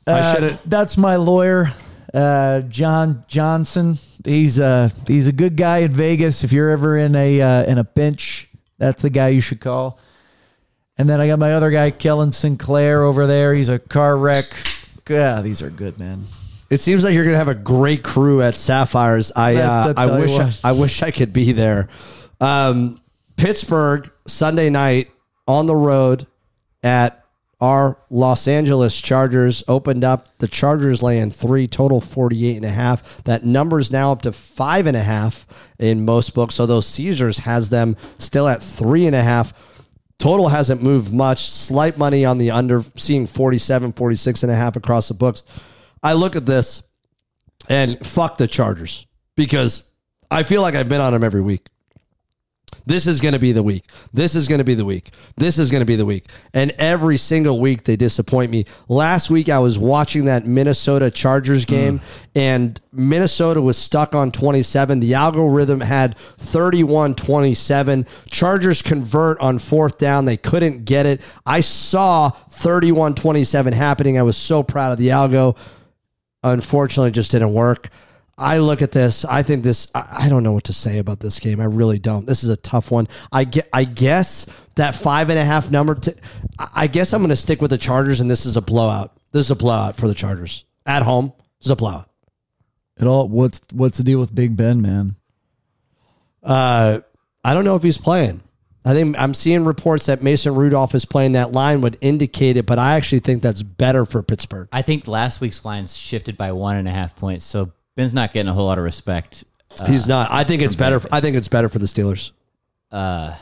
[0.07, 1.71] I Uh, should've- That's my lawyer,
[2.15, 3.97] uh, John Johnson.
[4.23, 6.43] He's uh, he's a good guy in Vegas.
[6.43, 9.99] If you're ever in a uh, in a pinch, that's the guy you should call.
[10.97, 13.53] And then I got my other guy, Kellen Sinclair, over there.
[13.53, 14.45] He's a car wreck.
[15.09, 16.23] Yeah, these are good, man.
[16.69, 19.31] It seems like you're gonna have a great crew at Sapphires.
[19.35, 20.53] I uh, that I wish I.
[20.63, 21.89] I wish I could be there.
[22.39, 23.01] Um,
[23.35, 25.11] Pittsburgh Sunday night
[25.47, 26.27] on the road
[26.81, 27.24] at
[27.65, 30.37] our Los Angeles Chargers opened up.
[30.37, 33.23] The Chargers laying three, total 48 and a half.
[33.23, 35.47] That number is now up to five and a half
[35.79, 36.53] in most books.
[36.53, 39.51] So those Caesars has them still at three and a half.
[40.19, 41.49] Total hasn't moved much.
[41.49, 45.41] Slight money on the under, seeing 47, 46 and a half across the books.
[46.03, 46.83] I look at this
[47.67, 49.89] and fuck the Chargers because
[50.29, 51.65] I feel like I've been on them every week.
[52.85, 53.85] This is going to be the week.
[54.13, 55.11] This is going to be the week.
[55.37, 56.25] This is going to be the week.
[56.53, 58.65] And every single week they disappoint me.
[58.87, 61.69] Last week I was watching that Minnesota Chargers mm.
[61.69, 62.01] game
[62.35, 64.99] and Minnesota was stuck on 27.
[64.99, 68.05] The algorithm had 31 27.
[68.29, 70.25] Chargers convert on fourth down.
[70.25, 71.21] They couldn't get it.
[71.45, 74.17] I saw 31 27 happening.
[74.17, 75.57] I was so proud of the algo.
[76.43, 77.89] Unfortunately, it just didn't work.
[78.37, 79.23] I look at this.
[79.23, 79.87] I think this.
[79.95, 81.61] I, I don't know what to say about this game.
[81.61, 82.25] I really don't.
[82.25, 83.07] This is a tough one.
[83.31, 83.69] I get.
[83.71, 85.95] I guess that five and a half number.
[85.95, 86.15] To,
[86.59, 89.15] I I guess I'm going to stick with the Chargers, and this is a blowout.
[89.31, 91.33] This is a blowout for the Chargers at home.
[91.59, 92.09] This is a blowout.
[92.97, 95.15] It all what's what's the deal with Big Ben, man?
[96.43, 96.99] Uh,
[97.43, 98.41] I don't know if he's playing.
[98.87, 101.31] I think I'm seeing reports that Mason Rudolph is playing.
[101.31, 104.67] That line would indicate it, but I actually think that's better for Pittsburgh.
[104.71, 108.33] I think last week's lines shifted by one and a half points, so Ben's not
[108.33, 109.43] getting a whole lot of respect.
[109.79, 110.31] Uh, He's not.
[110.31, 110.99] I think it's better.
[110.99, 111.13] Vegas.
[111.13, 112.31] I think it's better for the Steelers.
[112.91, 113.35] uh,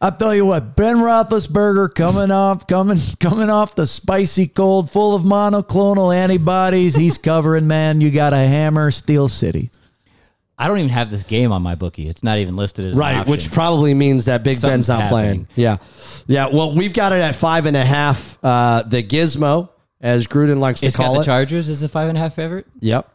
[0.00, 5.12] I'll tell you what, Ben Roethlisberger coming off, coming, coming off the spicy cold, full
[5.16, 6.94] of monoclonal antibodies.
[6.94, 8.00] He's covering, man.
[8.00, 9.70] You got a hammer, Steel City.
[10.56, 12.08] I don't even have this game on my bookie.
[12.08, 13.30] It's not even listed as an Right, option.
[13.32, 15.46] which probably means that Big Something's Ben's not happening.
[15.46, 15.48] playing.
[15.56, 15.76] Yeah,
[16.28, 16.46] yeah.
[16.46, 18.38] Well, we've got it at five and a half.
[18.42, 19.68] Uh, the Gizmo,
[20.00, 21.24] as Gruden likes to it's got call the it.
[21.24, 22.66] Chargers is a five and a half favorite.
[22.80, 23.08] Yep.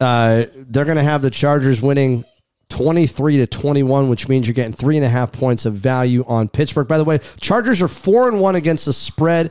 [0.00, 2.24] Uh, they're going to have the Chargers winning
[2.68, 6.48] 23 to 21, which means you're getting three and a half points of value on
[6.48, 6.86] Pittsburgh.
[6.86, 9.50] By the way, Chargers are four and one against the spread.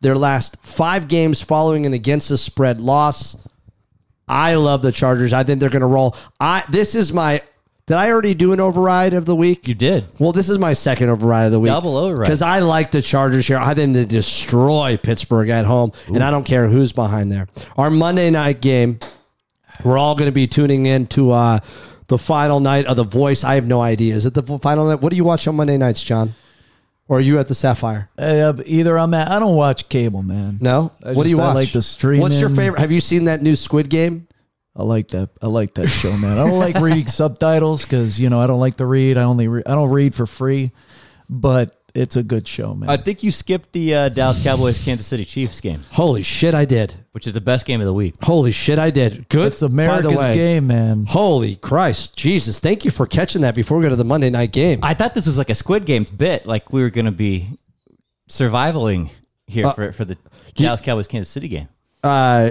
[0.00, 3.36] Their last five games following an against the spread loss.
[4.28, 5.32] I love the Chargers.
[5.32, 6.16] I think they're going to roll.
[6.40, 7.42] I this is my.
[7.86, 9.68] Did I already do an override of the week?
[9.68, 10.06] You did.
[10.18, 11.68] Well, this is my second override of the week.
[11.68, 12.26] Double override.
[12.26, 13.58] Because I like the Chargers here.
[13.58, 17.46] I think they destroy Pittsburgh at home, and I don't care who's behind there.
[17.76, 19.00] Our Monday night game,
[19.82, 21.60] we're all going to be tuning in to uh,
[22.08, 23.44] the final night of The Voice.
[23.44, 24.14] I have no idea.
[24.14, 25.00] Is it the final night?
[25.00, 26.34] What do you watch on Monday nights, Jon?
[27.06, 28.08] Or are you at the Sapphire?
[28.16, 30.58] Uh, either I'm at, I don't watch cable, man.
[30.60, 30.92] No.
[31.02, 31.54] I what do you I watch?
[31.56, 32.20] like the stream.
[32.20, 32.80] What's your favorite?
[32.80, 34.26] Have you seen that new Squid Game?
[34.76, 35.28] I like that.
[35.42, 36.38] I like that show, man.
[36.38, 39.18] I don't like reading subtitles because you know I don't like to read.
[39.18, 40.72] I only re- I don't read for free,
[41.28, 42.90] but it's a good show, man.
[42.90, 46.64] I think you skipped the uh, Dallas Cowboys Kansas City Chiefs game, Holy shit, I
[46.64, 46.94] did.
[47.12, 48.14] which is the best game of the week.
[48.22, 49.28] Holy shit, I did.
[49.28, 49.52] Good.
[49.52, 50.34] it's America's by the way.
[50.34, 51.06] game, man.
[51.06, 52.58] Holy Christ, Jesus!
[52.58, 54.80] Thank you for catching that before we go to the Monday night game.
[54.82, 57.48] I thought this was like a Squid Games bit, like we were going to be
[58.28, 59.10] survivaling
[59.46, 60.16] here for, for the
[60.54, 61.68] Dallas Cowboys Kansas City game.
[62.02, 62.50] Uh,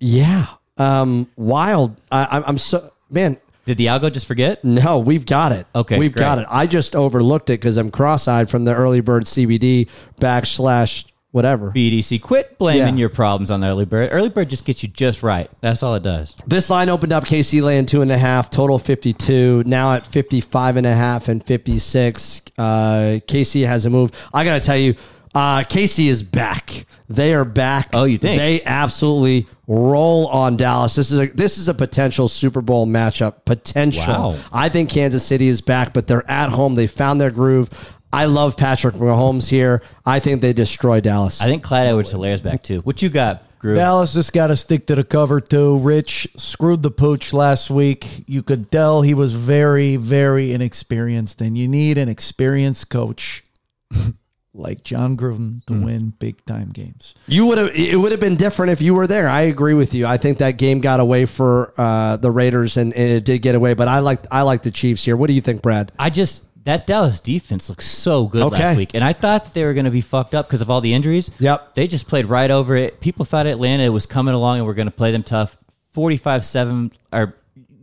[0.00, 1.96] yeah, um, wild.
[2.10, 3.38] I, I'm, I'm so man.
[3.64, 4.62] Did the algo just forget?
[4.64, 5.66] No, we've got it.
[5.74, 6.22] Okay, we've great.
[6.22, 6.46] got it.
[6.50, 9.88] I just overlooked it because I'm cross-eyed from the early bird CBD
[10.20, 11.72] backslash whatever.
[11.72, 13.00] BDC, quit blaming Yeah.
[13.00, 14.10] your problems on the early bird.
[14.12, 15.50] Early bird just gets you just right.
[15.62, 16.34] That's all it does.
[16.46, 19.64] This line opened up KC laying two and a half, total 52.
[19.66, 22.42] Now at 55 and a half and 56.
[22.56, 24.14] Uh, KC hasn't moved.
[24.32, 24.94] I got to tell you,
[25.34, 26.86] uh, KC is back.
[27.08, 27.90] They are back.
[27.92, 28.38] Oh, you think?
[28.38, 30.94] They absolutely roll on Dallas.
[30.94, 33.44] This is a this is a potential Super Bowl matchup.
[33.44, 34.04] Potential.
[34.06, 34.38] Wow.
[34.52, 36.74] I think Kansas City is back, but they're at home.
[36.74, 37.70] They found their groove.
[38.12, 39.82] I love Patrick Mahomes here.
[40.06, 41.40] I think they destroy Dallas.
[41.40, 42.78] I think Clyde Edwards Helaire's back too.
[42.80, 43.76] What you got, Groove?
[43.76, 45.78] Dallas just got to stick to the cover too.
[45.78, 48.22] Rich screwed the pooch last week.
[48.28, 53.42] You could tell he was very, very inexperienced, and you need an experienced coach
[54.54, 57.14] like Jon Gruden to win big time games.
[57.26, 57.70] You would have.
[57.74, 59.28] It would have been different if you were there.
[59.28, 60.06] I agree with you.
[60.06, 63.54] I think that game got away for uh, the Raiders, and, and it did get
[63.54, 63.74] away.
[63.74, 65.16] But I like I like the Chiefs here.
[65.16, 65.90] What do you think, Brad?
[65.98, 68.62] I just that Dallas defense looks so good Okay.
[68.62, 70.80] last week, and I thought they were going to be fucked up because of all
[70.80, 71.30] the injuries.
[71.38, 71.74] Yep.
[71.74, 73.00] they just played right over it.
[73.00, 75.58] People thought Atlanta was coming along and we're going to play them tough.
[75.90, 77.34] Forty-five-seven, or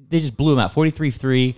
[0.10, 0.74] they just blew them out.
[0.74, 1.56] Forty-three-three.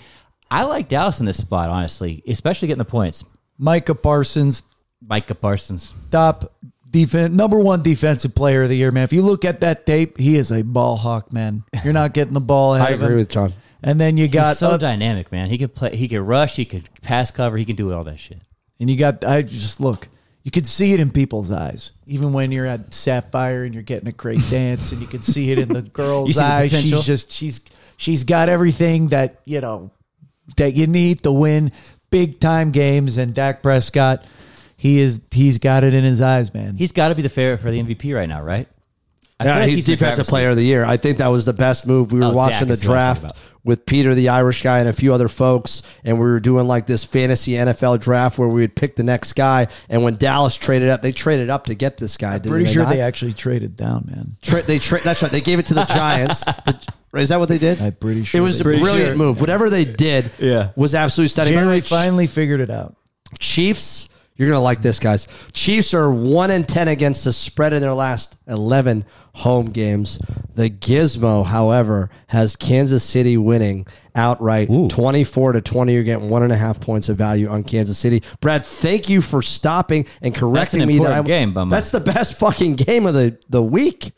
[0.52, 3.24] I like Dallas in this spot, honestly, especially getting the points.
[3.58, 4.64] Micah Parsons,
[5.08, 5.94] Micah Parsons.
[6.12, 6.54] top
[6.90, 9.04] defense, number one defensive player of the year, man.
[9.04, 11.64] If you look at that tape, he is a ball hawk, man.
[11.84, 13.20] You're not getting the ball ahead I of agree him.
[13.20, 13.54] with Jon.
[13.82, 15.50] And then you He's got so uh, dynamic, man.
[15.50, 15.96] He could play.
[15.96, 16.56] He could rush.
[16.56, 17.58] He could pass cover.
[17.58, 18.40] He can do all that shit.
[18.80, 20.08] And you got, I just look,
[20.44, 21.92] you could see it in people's eyes.
[22.08, 25.52] Even when you're at Sapphire and you're getting a great dance, and you can see
[25.52, 26.72] it in the girl's You see the eyes.
[26.72, 27.62] She's just, she's,
[27.98, 29.92] she's got everything that, you know,
[30.58, 31.72] that you need to win
[32.10, 33.18] big time games.
[33.18, 34.26] And Dak Prescott,
[34.84, 35.22] He is.
[35.32, 36.76] He's got it in his eyes, man.
[36.76, 38.68] He's got to be the favorite for the MVP right now, right?
[39.40, 40.84] I Yeah, like he's in the defensive player of the year.
[40.84, 42.12] I think that was the best move.
[42.12, 44.28] We were Oh, Dak watching the is who I was talking draft with Peter, the
[44.28, 48.02] Irish guy, and a few other folks, and we were doing like this fantasy NFL
[48.02, 49.68] draft where we would pick the next guy.
[49.88, 52.34] And when Dallas traded up, they traded up to get this guy.
[52.40, 52.90] didn't Pretty sure not?
[52.90, 54.36] they actually traded down, man.
[54.42, 55.32] Tra- they tra- that's right.
[55.32, 56.44] They gave it to the Giants.
[56.66, 57.80] The- is that what they did?
[57.82, 59.40] I'm pretty sure It was a brilliant Pretty move.
[59.40, 60.72] Whatever they did, Yeah.
[60.76, 61.54] was absolutely stunning.
[61.54, 62.96] Jerry finally figured it out.
[63.40, 64.10] Chiefs,
[64.44, 65.28] you're gonna like this, guys.
[65.54, 70.20] Chiefs are one and ten against the spread in their last eleven home games.
[70.56, 75.94] The Gizmo, however, has Kansas City winning outright, twenty-four to twenty.
[75.94, 78.22] You're getting one and a half points of value on Kansas City.
[78.42, 80.94] Brad, thank you for stopping and correcting an me.
[80.94, 81.72] That important I'm, game, Bummer.
[81.76, 84.12] That's the best fucking game of the the week.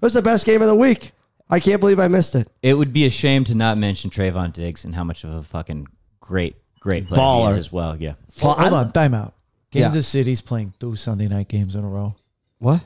[0.00, 1.12] That's the best game of the week.
[1.48, 2.48] I can't believe I missed it.
[2.62, 5.42] It would be a shame to not mention Trevon Diggs and how much of a
[5.42, 5.86] fucking
[6.18, 7.44] great, great player Baller.
[7.48, 7.94] he is as well.
[7.96, 8.14] Yeah.
[8.42, 9.32] Well, Hold I- on, timeout.
[9.36, 9.41] Yeah.
[9.72, 12.14] Kansas City's playing two Sunday night games in a row.
[12.58, 12.84] What?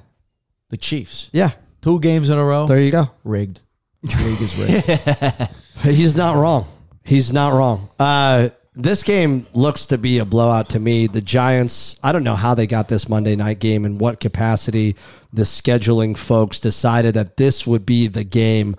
[0.70, 1.50] The Chiefs, Yeah,
[1.82, 2.66] two games in a row.
[2.66, 3.10] there you go.
[3.24, 3.60] rigged.
[4.02, 5.50] This league is rigged.
[5.82, 6.66] He's not wrong.
[7.04, 7.88] He's not wrong.
[7.98, 11.06] Uh, this game looks to be a blowout to me.
[11.06, 14.96] The Giants, I don't know how they got this Monday night game and what capacity
[15.32, 18.74] the scheduling folks decided that this would be the game.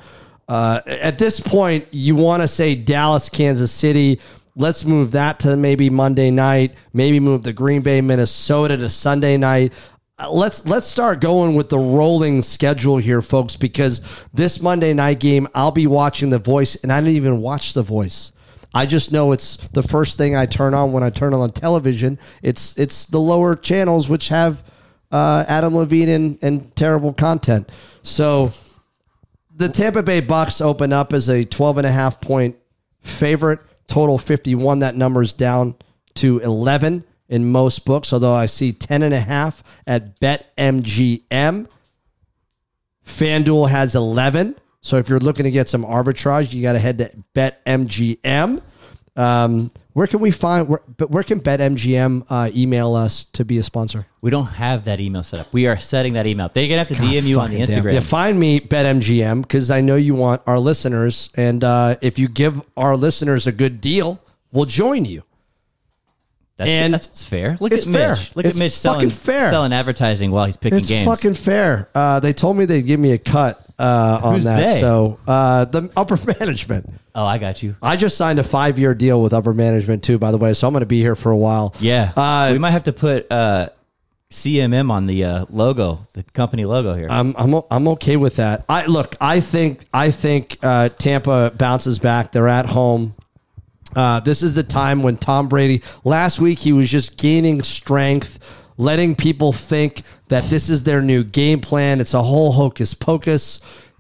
[0.48, 4.20] Uh, at this point, you want to say Dallas, Kansas City.
[4.60, 6.74] Let's move that to maybe Monday night.
[6.92, 9.72] Maybe move the Green Bay, Minnesota to Sunday night.
[10.18, 14.02] Uh, Let's let's start going with the rolling schedule here, folks, because
[14.34, 17.84] this Monday night game, I'll be watching The Voice, and I didn't even watch The
[17.84, 18.32] Voice.
[18.74, 21.54] I just know it's the first thing I turn on when I turn on the
[21.54, 22.18] television.
[22.42, 24.64] It's it's the lower channels which have
[25.12, 27.72] uh, Adam Levine and, and terrible content.
[28.02, 28.54] So
[29.56, 32.56] the Tampa Bay Bucks open up as a 12 and a half point
[33.02, 34.80] favorite, total 51.
[34.80, 35.76] That number is down
[36.16, 41.68] to 11 in most books, although I see 10 and a half at BetMGM.
[43.06, 44.56] FanDuel has 11.
[44.82, 48.62] So if you're looking to get some arbitrage, you got to head to BetMGM.
[49.16, 53.58] Um, where can we find, where, but where can BetMGM uh, email us to be
[53.58, 54.06] a sponsor?
[54.22, 55.52] We don't have that email set up.
[55.52, 56.54] We are setting that email up.
[56.54, 57.84] They're gonna have to DM you on the Fucking damn.
[57.84, 57.94] Instagram.
[57.96, 62.28] Yeah, find me BetMGM because I know you want our listeners, and uh, if you
[62.28, 64.22] give our listeners a good deal,
[64.52, 65.24] we'll join you.
[66.58, 67.58] That's, and that's fair.
[67.60, 68.12] Look at fair.
[68.18, 68.36] Mitch.
[68.36, 69.50] Look It's at Mitch selling, fair.
[69.50, 71.08] selling advertising while he's picking It's games.
[71.12, 71.90] It's fucking fair.
[71.96, 74.66] Uh, they told me they'd give me a cut uh, on Who's that.
[74.66, 74.80] they?
[74.80, 76.90] So uh, the upper management.
[77.16, 77.76] oh, I got you.
[77.82, 80.54] I just signed a five year deal with upper management too, by the way.
[80.54, 81.74] So I'm going to be here for a while.
[81.80, 83.70] Yeah, Uh, we might have to put uh,
[84.32, 87.08] CMM on the uh, logo, the company logo here.
[87.10, 88.66] I'm I'm o- I'm okay with that.
[88.68, 89.16] I look.
[89.22, 92.32] I think I think uh, Tampa bounces back.
[92.34, 93.14] They're at home.
[93.96, 95.82] Uh, this is the time when Tom Brady.
[96.04, 98.38] Last week he was just gaining strength,
[98.78, 102.00] letting people think that this is their new game plan.
[102.00, 103.60] It's a whole hocus pocus,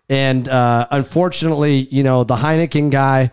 [0.09, 3.31] and uh, unfortunately, you know the Heineken guy.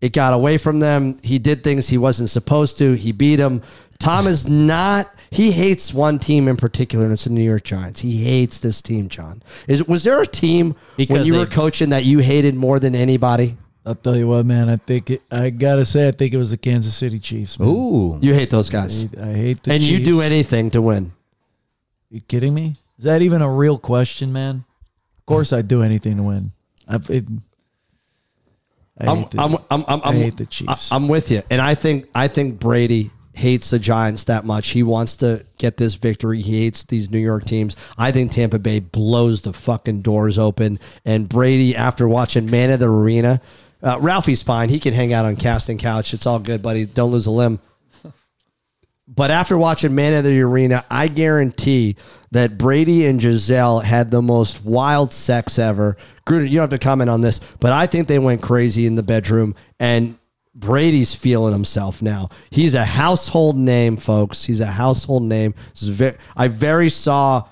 [0.00, 1.18] It got away from them.
[1.22, 2.94] He did things he wasn't supposed to.
[2.94, 3.62] He beat him.
[4.00, 5.14] Tom is not.
[5.30, 8.00] He hates one team in particular, and it's the New York Giants.
[8.00, 9.42] He hates this team, Jon.
[9.68, 12.94] Is was there a team when Because you were coaching that you hated more than
[12.94, 13.56] anybody?
[13.84, 14.68] I'll tell you what, man.
[14.68, 17.58] I think it, I gotta say, I think it was the Kansas City Chiefs.
[17.58, 17.68] Man.
[17.68, 19.74] Ooh, You hate those guys, I, I hate the Chiefs.
[19.74, 19.88] and Chiefs.
[19.90, 21.12] you do anything to win.
[22.10, 22.74] You kidding me?
[22.98, 24.64] Is that even a real question, man?
[25.18, 26.52] Of course, I'd do anything to win.
[26.86, 27.24] I've, it,
[28.98, 30.92] I I'm, hate the- I'm, I'm, I'm, I'm, hate the Chiefs.
[30.92, 34.68] I'm with you, and I think I think Brady hates the Giants that much.
[34.70, 36.42] He wants to get this victory.
[36.42, 37.74] He hates these New York teams.
[37.96, 42.78] I think Tampa Bay blows the fucking doors open, and Brady, after watching Man of
[42.80, 43.40] the Arena,
[43.82, 44.68] uh, Ralphie's fine.
[44.68, 46.14] He can hang out on casting couch.
[46.14, 46.86] It's all good, buddy.
[46.86, 47.60] Don't lose a limb.
[49.08, 51.96] But after watching Man of the Arena, I guarantee
[52.30, 55.98] that Brady and Gisele had the most wild sex ever.
[56.24, 58.94] Gruden, you don't have to comment on this, but I think they went crazy in
[58.94, 60.16] the bedroom, and
[60.54, 62.30] Brady's feeling himself now.
[62.50, 64.44] He's a household name, folks.
[64.44, 65.54] He's a household name.
[65.74, 67.48] Very, I very saw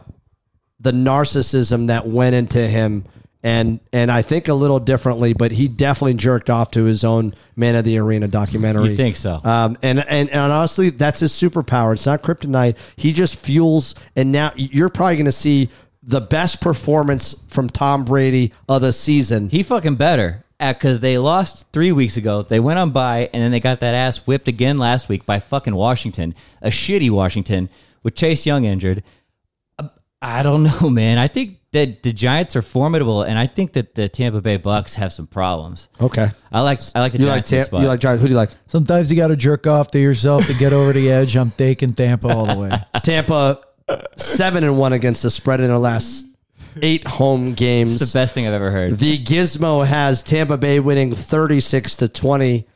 [0.78, 3.05] the narcissism that went into him
[3.43, 7.34] and and I think a little differently, but he definitely jerked off to his own
[7.57, 8.91] Man of the Arena documentary.
[8.91, 9.41] You think so?
[9.43, 11.93] Um, and, and and honestly, that's his superpower.
[11.95, 12.76] It's not kryptonite.
[12.97, 13.95] He just fuels.
[14.14, 15.70] And now you're probably going to see
[16.03, 19.49] the best performance from Tom Brady of the season.
[19.51, 22.43] he fucking better because they lost three weeks ago.
[22.43, 25.38] They went on by, and then they got that ass whipped again last week by
[25.41, 27.70] fucking Washington, a shitty Washington
[28.03, 29.03] with Chase Young injured.
[29.78, 29.88] Uh,
[30.20, 31.16] I don't know, man.
[31.18, 34.95] I think the the Giants are formidable, and I think that the Tampa Bay Bucks
[34.95, 35.89] have some problems.
[36.01, 36.29] Okay.
[36.51, 37.53] I like I like the You like Giants.
[37.53, 37.68] in this Tampa?
[37.77, 37.83] spot.
[37.83, 38.23] You like Giants?
[38.23, 38.51] Who do you like?
[38.66, 41.37] Sometimes you got to jerk off to yourself to get over the edge.
[41.37, 42.71] I'm taking Tampa all the way.
[43.03, 43.61] Tampa
[44.16, 46.27] seven and one against the spread in their last
[46.83, 48.01] eight home games.
[48.01, 48.97] it's the best thing I've ever heard.
[48.99, 52.66] The Gizmo has Tampa Bay winning 36 to 20.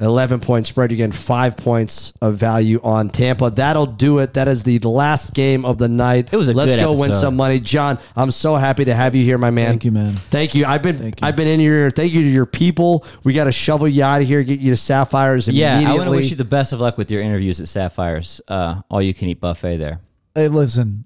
[0.00, 0.90] 11 point spread.
[0.90, 3.50] You get five points of value on Tampa.
[3.50, 4.34] That'll do it.
[4.34, 6.28] That is the last game of the night.
[6.32, 7.58] It was a Let's good go win some money.
[7.60, 9.68] Jon, I'm so happy to have you here, my man.
[9.68, 10.14] Thank you, man.
[10.14, 10.64] Thank you.
[10.66, 11.12] I've been you.
[11.22, 11.90] I've been in here.
[11.90, 13.04] Thank you to your people.
[13.24, 15.78] We got to shovel you out of here, get you to Sapphires yeah.
[15.78, 18.40] I want to wish you the best of luck with your interviews at Sapphires.
[18.46, 20.00] Uh, all you can eat buffet there.
[20.34, 21.04] Hey, listen.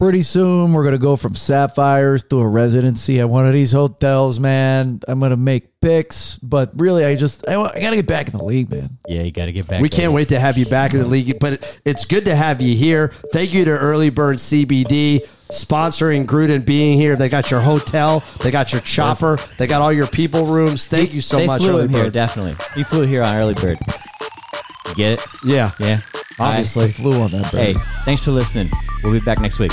[0.00, 4.40] Pretty soon we're gonna go from sapphires to a residency at one of these hotels,
[4.40, 4.98] man.
[5.06, 8.42] I'm gonna make picks, but really, I just I, I gotta get back in the
[8.44, 8.96] league, man.
[9.06, 9.82] Yeah, you got to get back.
[9.82, 9.98] We there.
[9.98, 12.74] can't wait to have you back in the league, but it's good to have you
[12.74, 13.08] here.
[13.30, 17.14] Thank you to Early Bird CBD sponsoring Gruden being here.
[17.14, 20.86] They got your hotel, they got your chopper, they got all your people rooms.
[20.86, 22.56] Thank you so they much, flew Early him here, definitely.
[22.74, 23.78] He flew here on early bird.
[24.88, 25.26] You get it?
[25.44, 26.00] Yeah, Yeah.
[26.38, 26.90] obviously.
[26.90, 27.60] Flew on that, bro.
[27.60, 27.74] Hey,
[28.06, 28.70] thanks for listening.
[29.02, 29.72] We'll be back next week.